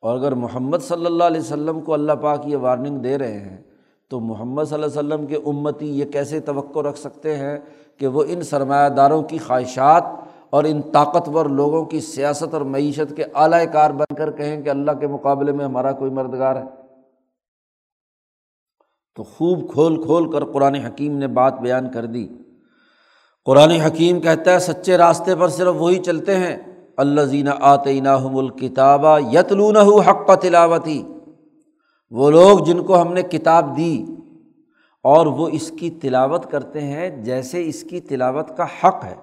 [0.00, 3.56] اور اگر محمد صلی اللہ علیہ وسلم کو اللہ پاک یہ وارننگ دے رہے ہیں
[4.10, 7.58] تو محمد صلی اللہ علیہ وسلم کے امتی یہ کیسے توقع رکھ سکتے ہیں
[7.98, 10.04] کہ وہ ان سرمایہ داروں کی خواہشات
[10.50, 14.68] اور ان طاقتور لوگوں کی سیاست اور معیشت کے اعلی کار بن کر کہیں کہ
[14.68, 16.62] اللہ کے مقابلے میں ہمارا کوئی مردگار ہے؟
[19.16, 22.28] تو خوب کھول کھول کر قرآن حکیم نے بات بیان کر دی۔
[23.44, 26.56] قرآن حکیم کہتا ہے، سچے راستے پر صرف وہی چلتے ہیں۔
[26.96, 31.02] اللہ زینہ آتینہ الکتابہ یتلون حق تلاوتی۔
[32.10, 34.06] وہ لوگ جن کو ہم نے کتاب دی
[35.02, 39.14] اور وہ اس کی تلاوت کرتے ہیں جیسے اس کی تلاوت کا حق ہے۔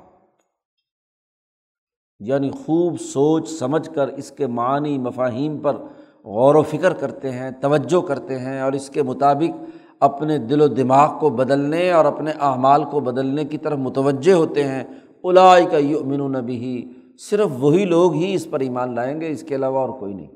[2.20, 5.76] یعنی خوب سوچ سمجھ کر اس کے معنی مفاہیم پر
[6.24, 9.64] غور و فکر کرتے ہیں، توجہ کرتے ہیں اور اس کے مطابق
[10.00, 14.64] اپنے دل و دماغ کو بدلنے اور اپنے اعمال کو بدلنے کی طرف متوجہ ہوتے
[14.64, 14.84] ہیں۔
[15.24, 19.30] الائی کا یؤمن و نبی ہی صرف وہی لوگ ہی اس پر ایمان لائیں گے،
[19.30, 20.32] اس کے علاوہ اور کوئی نہیں۔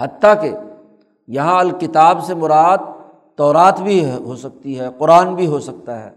[0.00, 0.50] حتیٰ کہ
[1.32, 2.78] یہاں الکتاب سے مراد
[3.36, 6.10] تورات بھی ہو سکتی ہے، قرآن بھی ہو سکتا ہے۔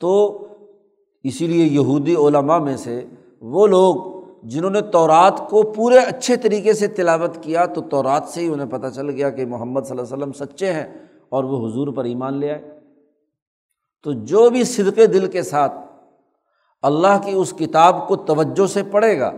[0.00, 0.46] تو
[1.22, 3.04] اسی لیے یہودی علماء میں سے
[3.40, 3.94] وہ لوگ
[4.42, 8.70] جنہوں نے تورات کو پورے اچھے طریقے سے تلاوت کیا، تو تورات سے ہی انہیں
[8.70, 10.86] پتہ چل گیا کہ محمد صلی اللہ علیہ وسلم سچے ہیں
[11.28, 12.80] اور وہ حضور پر ایمان لے آئے۔
[14.02, 15.72] تو جو بھی صدقے دل کے ساتھ
[16.82, 19.32] اللہ کی اس کتاب کو توجہ سے پڑھے گا،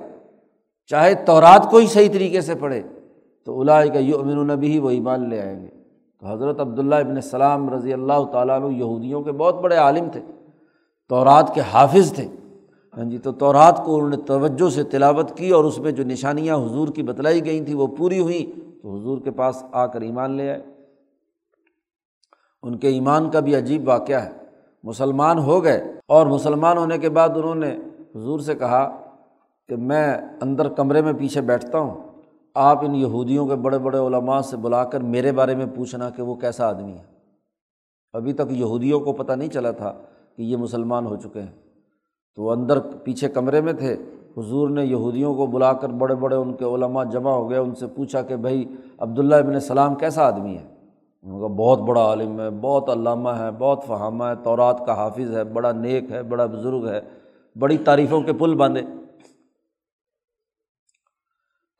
[0.86, 2.82] چاہے تورات کو ہی صحیح طریقے سے پڑھے
[3.46, 5.68] تو الاائے کا یو امین النبی ہی وہ ایمان لے آئیں گے۔
[6.20, 10.20] تو حضرت عبداللہ ابن السلام رضی اللہ تعالیٰ عنہ یہودیوں کے بہت بڑے عالم تھے،
[11.08, 12.28] تورات کے حافظ تھے۔
[12.96, 16.04] ہاں جی تو تورات کو انہوں نے توجہ سے تلاوت کی اور اس میں جو
[16.04, 20.00] نشانیاں حضور کی بتلائی گئی تھیں وہ پوری ہوئیں۔ تو حضور کے پاس آ کر
[20.00, 20.62] ایمان لے آئے۔
[22.62, 24.30] ان کے ایمان کا بھی عجیب واقعہ ہے۔
[24.84, 27.76] مسلمان ہو گئے اور مسلمان ہونے کے بعد انہوں نے
[28.16, 29.02] حضور سے کہا
[29.68, 32.05] کہ میں اندر کمرے میں پیچھے بیٹھتا ہوں۔
[32.56, 36.22] آپ ان یہودیوں کے بڑے بڑے علماء سے بلا کر میرے بارے میں پوچھنا کہ
[36.22, 37.02] وہ کیسا آدمی ہے
[38.12, 39.92] ابھی تک یہودیوں کو پتہ نہیں چلا تھا
[40.36, 41.52] کہ یہ مسلمان ہو چکے ہیں۔
[42.36, 43.96] تو وہ اندر پیچھے کمرے میں تھے،
[44.36, 47.74] حضور نے یہودیوں کو بلا کر بڑے بڑے ان کے علماء جمع ہو گئے، ان
[47.74, 48.64] سے پوچھا کہ بھائی،
[48.98, 50.64] عبداللہ ابن السلام کیسا آدمی ہے؟
[51.22, 55.36] ان کا بہت بڑا عالم ہے، بہت علامہ ہے، بہت فہامہ ہے، تورات کا حافظ
[55.36, 57.00] ہے، بڑا نیک ہے، بڑا بزرگ ہے،
[57.58, 58.82] بڑی تعریفوں کے پل باندھے۔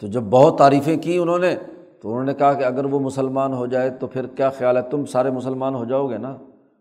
[0.01, 1.57] تو جب بہت تعریفیں کی انہوں نے،
[2.03, 4.83] تو انہوں نے کہا کہ اگر وہ مسلمان ہو جائے تو پھر کیا خیال ہے؟
[4.83, 6.37] تم سارے مسلمان ہو جاؤ گے نا؟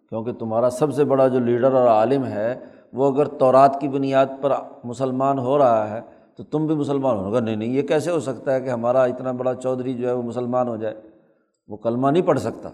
[0.09, 2.59] کیونکہ تمہارا سب سے بڑا جو لیڈر اور عالم ہے،
[2.93, 4.51] وہ اگر تورات کی بنیاد پر
[4.84, 6.01] مسلمان ہو رہا ہے
[6.38, 9.32] تو تم بھی مسلمان ہوگا نہیں نہیں، یہ کیسے ہو سکتا ہے کہ ہمارا اتنا
[9.32, 10.95] بڑا چودھری جو ہے وہ مسلمان ہو جائے؟
[11.68, 12.70] وہ کلمہ نہیں پڑھ سکتا۔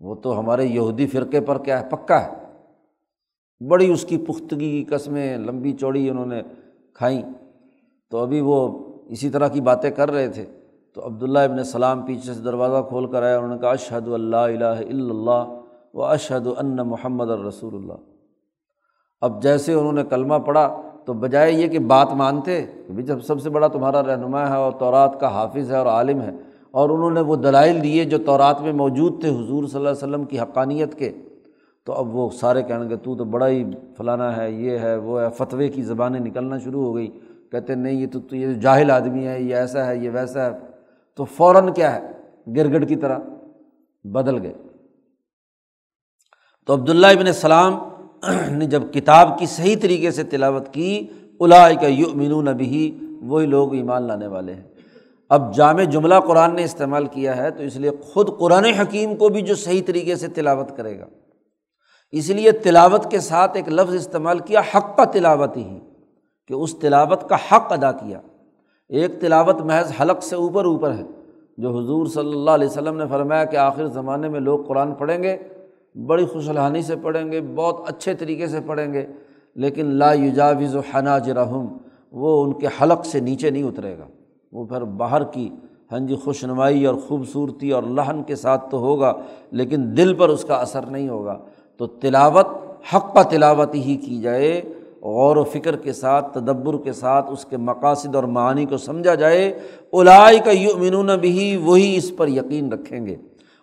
[0.00, 2.30] وہ تو ہمارے یہودی فرقے پر کیا ہے؟ پکا ہے۔
[3.68, 6.42] بڑی اس کی پختگی کی قسمیں، لمبی چوڑی انہوں نے
[6.94, 7.22] کھائیں۔
[8.10, 10.44] تو ابھی وہ اسی طرح کی باتیں کر رہے تھے۔
[10.96, 14.36] تو عبداللہ ابن السلام پیچھے سے دروازہ کھول کر آیا انہوں نے کہا اشہد اللہ
[14.36, 17.98] الہ الا اللہ و اشہد ان محمد الرسول اللہ.
[19.22, 20.66] اب جیسے انہوں نے کلمہ پڑھا،
[21.06, 24.72] تو بجائے یہ کہ بات مانتے کہ جب سب سے بڑا تمہارا رہنما ہے اور
[24.78, 26.32] تورات کا حافظ ہے اور عالم ہے،
[26.70, 30.04] اور انہوں نے وہ دلائل دیے جو تورات میں موجود تھے حضور صلی اللہ علیہ
[30.04, 31.12] وسلم کی حقانیت کے،
[31.86, 33.62] تو اب وہ سارے کہنے گے تو تو بڑا ہی
[33.96, 37.10] فلانا ہے، یہ ہے، وہ ہے، فتوے کی زبانیں نکلنا شروع ہو گئی۔
[37.60, 40.50] کہتے نہیں، یہ تو تو یہ جاہل آدمی ہے یہ ایسا ہے، یہ ویسا ہے۔
[41.16, 42.00] تو فوراً کیا ہے؟
[42.56, 43.18] گرگڑ کی طرح
[44.04, 44.52] بدل گئے۔
[46.66, 47.78] تو عبداللہ ابن السلام
[48.52, 51.06] نے جب کتاب کی صحیح طریقے سے تلاوت کی
[51.40, 54.62] الا کا یو نبی وہی لوگ ایمان لانے والے ہیں۔
[55.28, 59.28] اب جامع جملہ قرآن نے استعمال کیا ہے، تو اس لیے خود قرآن حکیم کو
[59.28, 61.06] بھی جو صحیح طریقے سے تلاوت کرے گا۔
[62.12, 65.78] اس لیے تلاوت کے ساتھ ایک لفظ استعمال کیا، حق کا تلاوت ہی۔
[66.48, 68.20] کہ اس تلاوت کا حق ادا کیا۔
[68.88, 71.02] ایک تلاوت محض حلق سے اوپر اوپر ہے۔
[71.58, 75.22] جو حضور صلی اللہ علیہ وسلم نے فرمایا کہ آخر زمانے میں لوگ قرآن پڑھیں
[75.22, 75.36] گے،
[76.06, 79.06] بڑی خوشحانی سے پڑھیں گے، بہت اچھے طریقے سے پڑھیں گے،
[79.54, 81.66] لیکن لا یجاوز و حناج رحم
[82.12, 84.06] وہ ان کے حلق سے نیچے نہیں اترے گا۔
[84.52, 85.50] وہ پھر باہر کی
[85.92, 89.12] ہاں جی خوش نمائی اور خوبصورتی اور لہن کے ساتھ تو ہوگا،
[89.50, 91.38] لیکن دل پر اس کا اثر نہیں ہوگا۔
[91.76, 92.46] تو تلاوت،
[92.94, 94.62] حق کا تلاوت ہی کی جائے۔
[95.06, 99.14] غور و فکر کے ساتھ، تدبر کے ساتھ اس کے مقاصد اور معنی کو سمجھا
[99.14, 99.58] جائے
[99.92, 103.16] الائی کا یؤمنون بھی وہی اس پر یقین رکھیں گے۔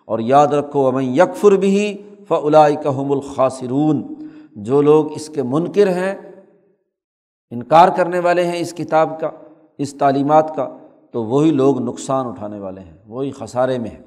[0.04, 4.14] اور یاد رکھو امن یکفر بھی فلائی کام الخاصرون
[4.52, 6.14] جو لوگ اس کے منکر ہیں،
[7.50, 9.30] انکار کرنے والے ہیں اس کتاب کا،
[9.78, 10.76] اس تعلیمات کا،
[11.12, 14.02] تو وہی لوگ نقصان اٹھانے والے ہیں، وہی خسارے میں ہیں۔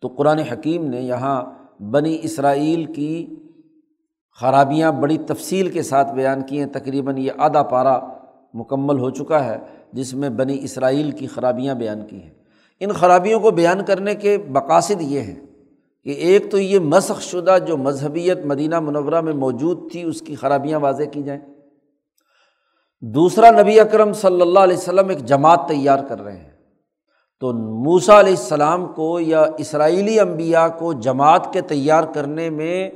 [0.00, 1.44] تو قرآن حکیم نے یہاں
[1.82, 3.36] بنی اسرائیل کی
[4.40, 8.00] خرابیاں بڑی تفصیل کے ساتھ بیان کی ہیں۔ تقریباً یہ آدھا پارا
[8.54, 9.58] مکمل ہو چکا ہے،
[9.92, 12.30] جس میں بنی اسرائیل کی خرابیاں بیان کی ہیں۔
[12.80, 15.40] ان خرابیوں کو بیان کرنے کے مقاصد یہ ہیں
[16.04, 20.34] کہ ایک تو یہ مسخ شدہ جو مذہبیت مدینہ منورہ میں موجود تھی، اس کی
[20.34, 21.40] خرابیاں واضح کی جائیں۔
[23.00, 26.50] دوسرا، نبی اکرم صلی اللہ علیہ وسلم ایک جماعت تیار کر رہے ہیں۔
[27.40, 32.90] تو موسا علیہ السلام کو یا اسرائیلی امبیا کو جماعت کے تیار کرنے میں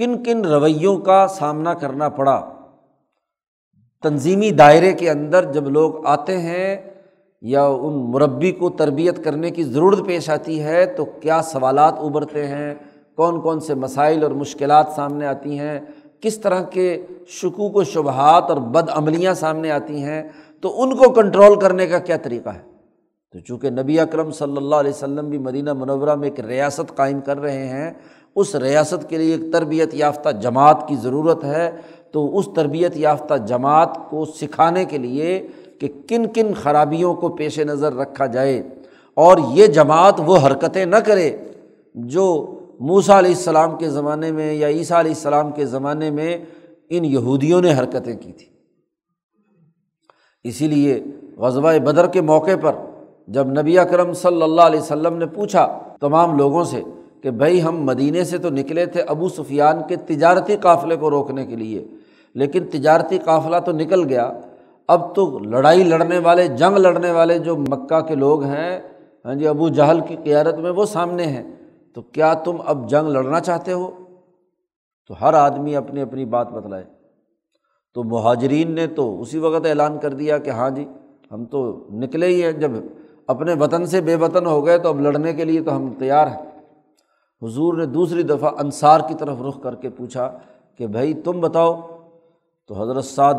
[0.00, 2.48] کن کن رویوں کا سامنا کرنا پڑا۔
[4.02, 6.76] تنظیمی دائرے کے اندر جب لوگ آتے ہیں
[7.40, 12.46] یا ان مربی کو تربیت کرنے کی ضرورت پیش آتی ہے تو کیا سوالات ابھرتے
[12.46, 12.74] ہیں؟
[13.16, 15.80] کون کون سے مسائل اور مشکلات سامنے آتی ہیں؟
[16.20, 20.22] کس طرح کے شکوک و شبہات اور بد عملیاں سامنے آتی ہیں؟
[20.60, 22.70] تو ان کو کنٹرول کرنے کا کیا طریقہ ہے؟
[23.32, 27.20] تو چونکہ نبی اکرم صلی اللہ علیہ وسلم بھی مدینہ منورہ میں ایک ریاست قائم
[27.20, 27.92] کر رہے ہیں
[28.36, 31.70] اس ریاست کے لیے ایک تربیت یافتہ جماعت کی ضرورت ہے،
[32.12, 35.46] تو اس تربیت یافتہ جماعت کو سکھانے کے لیے
[35.78, 38.62] کہ کن کن خرابیوں کو پیش نظر رکھا جائے۔
[39.14, 41.36] اور یہ جماعت وہ حرکتیں نہ کرے
[41.94, 46.38] جو موسا علیہ السلام کے زمانے میں یا عیسیٰ علیہ السلام کے زمانے میں
[46.90, 48.50] ان یہودیوں نے حرکتیں کی تھیں۔
[50.44, 51.04] اسی لیے
[51.36, 52.72] غزبۂ بدر کے موقع پر
[53.28, 56.82] جب نبی اکرم صلی اللہ علیہ وسلم نے پوچھا تمام لوگوں سے
[57.22, 61.46] کہ بھائی ہم مدینے سے تو نکلے تھے ابو سفیان کے تجارتی قافلے کو روکنے
[61.46, 61.84] کے لیے،
[62.34, 64.32] لیکن تجارتی قافلہ تو نکل گیا۔
[64.88, 68.80] اب تو لڑائی لڑنے والے، جنگ لڑنے والے جو مکہ کے لوگ ہیں
[69.24, 71.42] ہاں جی ابو جہل کی قیادت میں وہ سامنے ہیں۔
[71.94, 73.90] تو کیا تم اب جنگ لڑنا چاہتے ہو؟
[75.08, 76.84] تو ہر آدمی اپنی اپنی بات بتلائے۔
[77.94, 80.84] تو مہاجرین نے تو اسی وقت اعلان کر دیا کہ ہاں جی
[81.32, 82.70] ہم تو نکلے ہی ہیں۔ جب
[83.26, 86.26] اپنے وطن سے بے وطن ہو گئے تو اب لڑنے کے لیے تو ہم تیار
[86.26, 86.49] ہیں۔
[87.42, 90.38] حضور نے دوسری دفعہ انصار کی طرف رخ کر کے پوچھا
[90.76, 91.80] کہ بھائی تم بتاؤ۔
[92.68, 93.34] تو حضرت سعد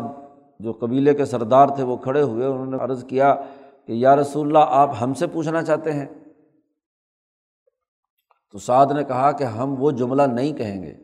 [0.60, 3.34] جو قبیلے کے سردار تھے وہ کھڑے ہوئے، انہوں نے عرض کیا
[3.86, 6.06] کہ یا رسول اللہ، آپ ہم سے پوچھنا چاہتے ہیں۔
[8.52, 10.94] تو سعد نے کہا کہ ہم وہ جملہ نہیں کہیں گے۔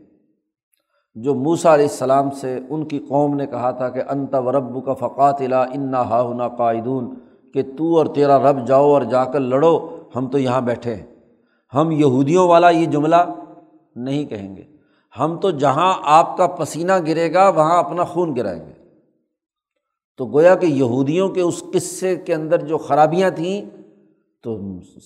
[1.15, 4.85] جو موسا علیہ السلام سے ان کی قوم نے کہا تھا کہ انت و رب
[4.85, 7.15] کا فقات الا انا ہا ہنا قائدون،
[7.55, 11.18] کہ تو اور تیرا رب جاؤ اور جا کر لڑو، ہم تو یہاں بیٹھے ہیں۔
[11.75, 13.17] ہم یہودیوں والا یہ جملہ
[13.97, 14.63] نہیں کہیں گے۔
[15.21, 18.73] ہم تو جہاں آپ کا پسینہ گرے گا، وہاں اپنا خون گرائیں گے۔
[20.17, 23.63] تو گویا کہ یہودیوں کے اس قصے کے اندر جو خرابیاں تھیں،
[24.43, 24.59] تو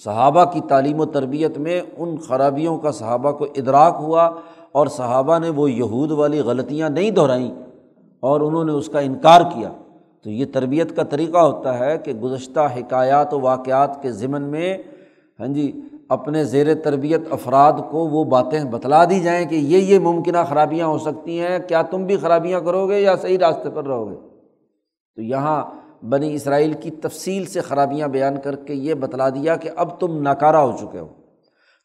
[0.05, 4.31] صحابہ کی تعلیم و تربیت میں ان خرابیوں کا صحابہ کو ادراک ہوا
[4.73, 7.51] اور صحابہ نے وہ یہود والی غلطیاں نہیں دہرائیں
[8.21, 9.73] اور انہوں نے اس کا انکار کیا۔
[10.23, 14.79] تو یہ تربیت کا طریقہ ہوتا ہے کہ گزشتہ حکایات و واقعات کے ضمن میں
[15.41, 15.81] ہاں جی
[16.13, 20.87] اپنے زیر تربیت افراد کو وہ باتیں بتلا دی جائیں کہ یہ یہ ممکنہ خرابیاں
[20.87, 24.17] ہو سکتی ہیں، کیا تم بھی خرابیاں کرو گے یا صحیح راستے پر رہو گے؟
[25.17, 25.65] تو یہاں
[26.05, 30.23] بنی اسرائیل کی تفصیل سے خرابیاں بیان کر کے یہ بتلا دیا کہ اب تم
[30.23, 31.09] ناکارہ ہو چکے ہو۔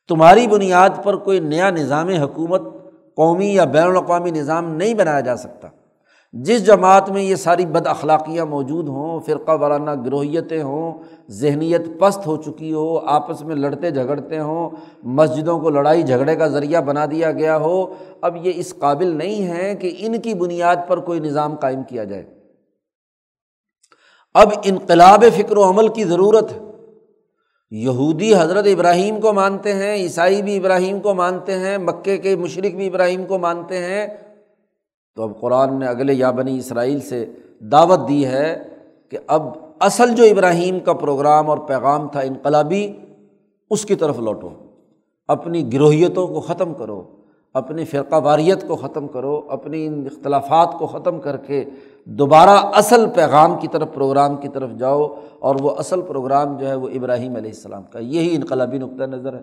[0.07, 2.61] تمہاری بنیاد پر کوئی نیا نظام حکومت،
[3.15, 5.67] قومی یا بین الاقوامی نظام نہیں بنایا جا سکتا۔
[6.33, 10.93] جس جماعت میں یہ ساری بد اخلاقیاں موجود ہوں، فرقہ وارانہ گروہیتیں ہوں،
[11.29, 14.69] ذہنیت پست ہو چکی ہو، آپس میں لڑتے جھگڑتے ہوں،
[15.03, 19.47] مسجدوں کو لڑائی جھگڑے کا ذریعہ بنا دیا گیا ہو، اب یہ اس قابل نہیں
[19.47, 22.25] ہے کہ ان کی بنیاد پر کوئی نظام قائم کیا جائے۔
[24.33, 26.59] اب انقلاب فکر و عمل کی ضرورت ہے۔
[27.71, 32.75] یہودی حضرت ابراہیم کو مانتے ہیں، عیسائی بھی ابراہیم کو مانتے ہیں، مکے کے مشرق
[32.75, 34.07] بھی ابراہیم کو مانتے ہیں
[35.17, 37.25] تو اب قرآن نے اگلے یا بنی اسرائیل سے
[37.59, 38.63] دعوت دی ہے
[39.09, 39.47] کہ اب
[39.79, 42.93] اصل جو ابراہیم کا پروگرام اور پیغام تھا انقلابی،
[43.69, 44.49] اس کی طرف لوٹو۔
[45.27, 47.03] اپنی گروہیتوں کو ختم کرو،
[47.53, 51.65] اپنی فرقہ واریت کو ختم کرو، اپنی ان اختلافات کو ختم کر کے
[52.05, 56.75] دوبارہ اصل پیغام کی طرف، پروگرام کی طرف جاؤ اور وہ اصل پروگرام جو ہے
[56.75, 59.41] وہ ابراہیم علیہ السلام کا۔ یہی انقلابی نقطۂ نظر ہے۔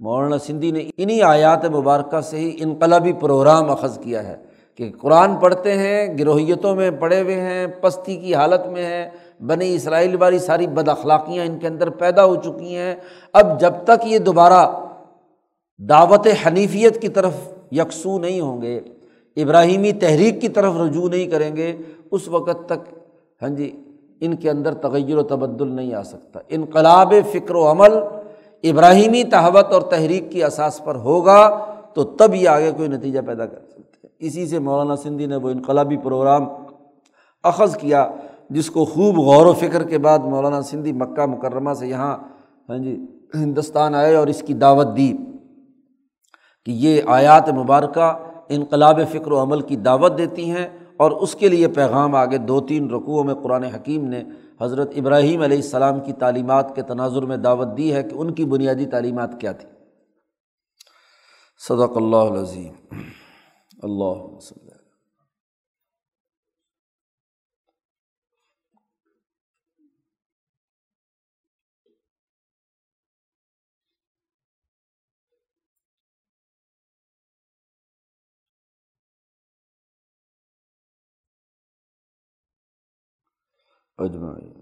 [0.00, 4.49] مولانا سندھی نے انہیں آیات مبارکہ سے ہی انقلابی پروگرام اخذ کیا ہے۔
[4.80, 9.10] کہ قرآن پڑھتے ہیں، گروہیتوں میں پڑھے ہوئے ہیں، پستی کی حالت میں ہیں،
[9.46, 12.94] بنی اسرائیل والی ساری بد اخلاقیاں ان کے اندر پیدا ہو چکی ہیں۔
[13.32, 14.66] اب جب تک یہ دوبارہ
[15.78, 17.32] دعوت حنیفیت کی طرف
[17.72, 18.80] یکسو نہیں ہوں گے،
[19.36, 21.76] ابراہیمی تحریک کی طرف رجوع نہیں کریں گے،
[22.10, 22.88] اس وقت تک
[23.42, 23.70] ہاں جی
[24.20, 27.92] ان کے اندر تغیر و تبدل نہیں آ سکتا۔ انقلاب فکر و عمل
[28.62, 33.46] ابراہیمی تحوت اور تحریک کی اساس پر ہوگا تو تب یہ آگے کوئی نتیجہ پیدا
[33.46, 33.79] کر سکتے ہیں
[34.20, 36.44] اسی سے مولانا سندھی نے وہ انقلابی پروگرام
[37.42, 38.08] اخذ کیا،
[38.50, 42.16] جس کو خوب غور و فکر کے بعد مولانا سندھی مکہ مکرمہ سے یہاں
[42.68, 45.12] ہاں جی ہندوستان آئے اور اس کی دعوت دی
[46.64, 48.12] کہ یہ آیات مبارکہ
[48.48, 52.60] انقلاب فکر و عمل کی دعوت دیتی ہیں اور اس کے لیے پیغام آگے دو
[52.60, 54.22] تین رقوع میں قرآن حکیم نے
[54.60, 58.44] حضرت ابراہیم علیہ السلام کی تعلیمات کے تناظر میں دعوت دی ہے کہ ان کی
[58.44, 59.68] بنیادی تعلیمات کیا تھی
[61.58, 62.72] صدق اللہ عظیم
[63.80, 64.78] اللہ وسلم
[83.98, 84.52] اجمائی